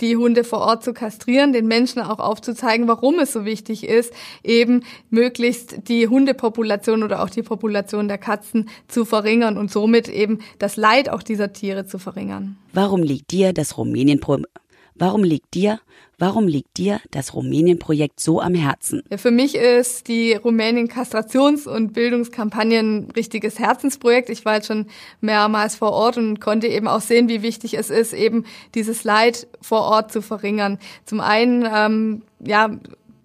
die 0.00 0.16
Hunde 0.16 0.42
vor 0.42 0.60
Ort 0.60 0.82
zu 0.82 0.94
kastrieren, 0.94 1.52
den 1.52 1.66
Menschen 1.66 2.00
auch 2.00 2.18
aufzuzeigen, 2.18 2.88
warum 2.88 3.18
es 3.18 3.32
so 3.32 3.44
wichtig 3.44 3.86
ist, 3.86 4.14
eben 4.42 4.82
möglichst 5.10 5.86
die 5.88 6.08
Hundepopulation 6.08 7.02
oder 7.02 7.22
auch 7.22 7.30
die 7.30 7.42
Population 7.42 8.08
der 8.08 8.18
Katzen 8.18 8.70
zu 8.88 9.04
verringern 9.04 9.58
und 9.58 9.70
somit 9.70 10.08
eben 10.08 10.38
das 10.58 10.76
Leid 10.94 11.08
auch 11.08 11.24
dieser 11.24 11.52
Tiere 11.52 11.86
zu 11.86 11.98
verringern. 11.98 12.56
Warum 12.72 13.02
liegt 13.02 13.32
dir 13.32 13.52
das 13.52 13.76
Rumänien 13.76 14.20
Warum 14.96 15.24
liegt 15.24 15.54
dir, 15.54 15.80
warum 16.20 16.46
liegt 16.46 16.76
dir 16.76 17.00
das 17.10 17.34
Rumänien-Projekt 17.34 18.20
so 18.20 18.40
am 18.40 18.54
Herzen? 18.54 19.02
Ja, 19.10 19.16
für 19.16 19.32
mich 19.32 19.56
ist 19.56 20.06
die 20.06 20.36
Rumänien-Kastrations- 20.36 21.66
und 21.66 21.94
Bildungskampagne 21.94 22.78
ein 22.78 23.10
richtiges 23.16 23.58
Herzensprojekt. 23.58 24.30
Ich 24.30 24.44
war 24.44 24.54
jetzt 24.54 24.68
schon 24.68 24.86
mehrmals 25.20 25.74
vor 25.74 25.90
Ort 25.90 26.16
und 26.16 26.40
konnte 26.40 26.68
eben 26.68 26.86
auch 26.86 27.00
sehen, 27.00 27.28
wie 27.28 27.42
wichtig 27.42 27.74
es 27.74 27.90
ist, 27.90 28.12
eben 28.12 28.44
dieses 28.76 29.02
Leid 29.02 29.48
vor 29.60 29.80
Ort 29.80 30.12
zu 30.12 30.22
verringern. 30.22 30.78
Zum 31.04 31.20
einen, 31.20 31.68
ähm, 31.68 32.22
ja, 32.38 32.70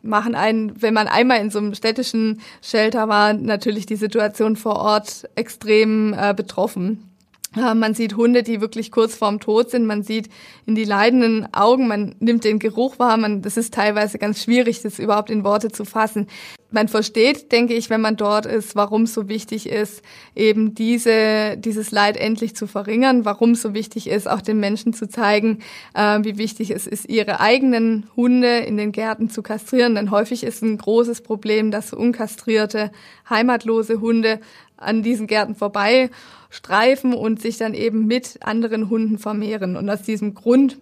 machen 0.02 0.34
einen, 0.34 0.82
wenn 0.82 0.96
man 0.96 1.08
einmal 1.08 1.40
in 1.40 1.52
so 1.52 1.60
einem 1.60 1.76
städtischen 1.76 2.42
Shelter 2.64 3.10
war, 3.10 3.34
natürlich 3.34 3.86
die 3.86 3.96
Situation 3.96 4.56
vor 4.56 4.78
Ort 4.78 5.30
extrem 5.36 6.16
äh, 6.18 6.34
betroffen. 6.34 7.09
Äh, 7.56 7.74
man 7.74 7.94
sieht 7.94 8.16
Hunde, 8.16 8.44
die 8.44 8.62
wirklich 8.62 8.92
kurz 8.92 9.16
vorm 9.16 9.40
Tod 9.40 9.72
sind. 9.72 9.86
Man 9.86 10.04
sieht 10.04 10.30
in 10.66 10.76
die 10.76 10.84
leidenden 10.84 11.52
Augen, 11.54 11.88
man 11.88 12.16
nimmt 12.20 12.44
den 12.44 12.60
Geruch 12.60 13.00
wahr. 13.00 13.18
Man, 13.18 13.42
das 13.42 13.58
ist 13.58 13.74
teilweise 13.74 14.20
ganz 14.20 14.44
schwierig, 14.44 14.82
das 14.82 15.00
überhaupt 15.00 15.30
in 15.30 15.44
Worte 15.44 15.72
zu 15.72 15.86
fassen. 15.86 16.28
Man 16.72 16.88
versteht, 16.88 17.52
denke 17.52 17.74
ich, 17.74 17.90
wenn 17.90 18.02
man 18.02 18.16
dort 18.16 18.46
ist, 18.46 18.76
warum 18.76 19.04
es 19.04 19.16
so 19.16 19.28
wichtig 19.28 19.68
ist, 19.68 20.04
eben 20.36 20.76
diese, 20.76 21.58
dieses 21.58 21.90
Leid 21.90 22.16
endlich 22.16 22.56
zu 22.56 22.68
verringern, 22.68 23.26
warum 23.26 23.52
es 23.52 23.64
so 23.64 23.74
wichtig 23.74 24.08
ist, 24.08 24.30
auch 24.30 24.42
den 24.42 24.60
Menschen 24.60 24.94
zu 24.94 25.10
zeigen, 25.10 25.64
äh, 25.96 26.20
wie 26.22 26.38
wichtig 26.38 26.70
es 26.70 26.86
ist, 26.86 27.10
ihre 27.10 27.40
eigenen 27.40 28.08
Hunde 28.16 28.60
in 28.60 28.78
den 28.78 28.92
Gärten 28.92 29.32
zu 29.32 29.42
kastrieren. 29.42 29.96
Denn 29.96 30.12
häufig 30.12 30.44
ist 30.44 30.62
ein 30.62 30.78
großes 30.78 31.22
Problem, 31.22 31.72
dass 31.72 31.92
unkastrierte, 31.92 32.92
heimatlose 33.28 34.00
Hunde 34.00 34.40
an 34.78 35.02
diesen 35.02 35.26
Gärten 35.26 35.56
vorbei 35.56 36.12
streifen 36.50 37.14
und 37.14 37.42
sich 37.42 37.58
dann 37.58 37.74
eben 37.74 38.06
mit 38.06 38.40
anderen 38.42 38.90
Hunden 38.90 39.18
vermehren. 39.18 39.76
Und 39.76 39.90
aus 39.90 40.02
diesem 40.02 40.34
Grund 40.34 40.80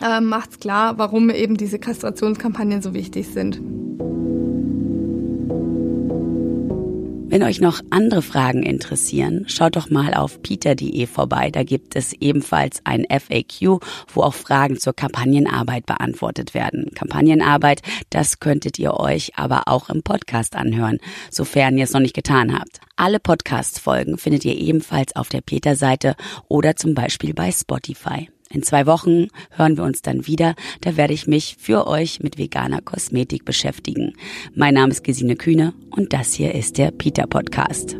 äh, 0.00 0.20
macht 0.20 0.50
es 0.50 0.60
klar, 0.60 0.98
warum 0.98 1.30
eben 1.30 1.56
diese 1.56 1.78
Kastrationskampagnen 1.78 2.82
so 2.82 2.94
wichtig 2.94 3.28
sind. 3.28 3.60
Wenn 7.32 7.44
euch 7.44 7.62
noch 7.62 7.80
andere 7.88 8.20
Fragen 8.20 8.62
interessieren, 8.62 9.46
schaut 9.48 9.76
doch 9.76 9.88
mal 9.88 10.12
auf 10.12 10.42
peter.de 10.42 11.06
vorbei. 11.06 11.50
Da 11.50 11.62
gibt 11.62 11.96
es 11.96 12.12
ebenfalls 12.12 12.82
ein 12.84 13.06
FAQ, 13.08 13.80
wo 14.12 14.20
auch 14.20 14.34
Fragen 14.34 14.78
zur 14.78 14.92
Kampagnenarbeit 14.92 15.86
beantwortet 15.86 16.52
werden. 16.52 16.90
Kampagnenarbeit, 16.94 17.80
das 18.10 18.38
könntet 18.38 18.78
ihr 18.78 19.00
euch 19.00 19.30
aber 19.36 19.62
auch 19.64 19.88
im 19.88 20.02
Podcast 20.02 20.56
anhören, 20.56 20.98
sofern 21.30 21.78
ihr 21.78 21.84
es 21.84 21.94
noch 21.94 22.02
nicht 22.02 22.14
getan 22.14 22.52
habt. 22.52 22.80
Alle 22.96 23.18
Podcast-Folgen 23.18 24.18
findet 24.18 24.44
ihr 24.44 24.58
ebenfalls 24.58 25.16
auf 25.16 25.30
der 25.30 25.40
Peter-Seite 25.40 26.16
oder 26.48 26.76
zum 26.76 26.92
Beispiel 26.92 27.32
bei 27.32 27.50
Spotify. 27.50 28.28
In 28.52 28.62
zwei 28.62 28.86
Wochen 28.86 29.28
hören 29.50 29.76
wir 29.76 29.84
uns 29.84 30.02
dann 30.02 30.26
wieder. 30.26 30.54
Da 30.82 30.96
werde 30.96 31.14
ich 31.14 31.26
mich 31.26 31.56
für 31.58 31.86
euch 31.86 32.20
mit 32.20 32.38
veganer 32.38 32.82
Kosmetik 32.82 33.44
beschäftigen. 33.44 34.12
Mein 34.54 34.74
Name 34.74 34.92
ist 34.92 35.04
Gesine 35.04 35.36
Kühne 35.36 35.72
und 35.90 36.12
das 36.12 36.34
hier 36.34 36.54
ist 36.54 36.76
der 36.78 36.90
Peter 36.90 37.26
Podcast. 37.26 37.96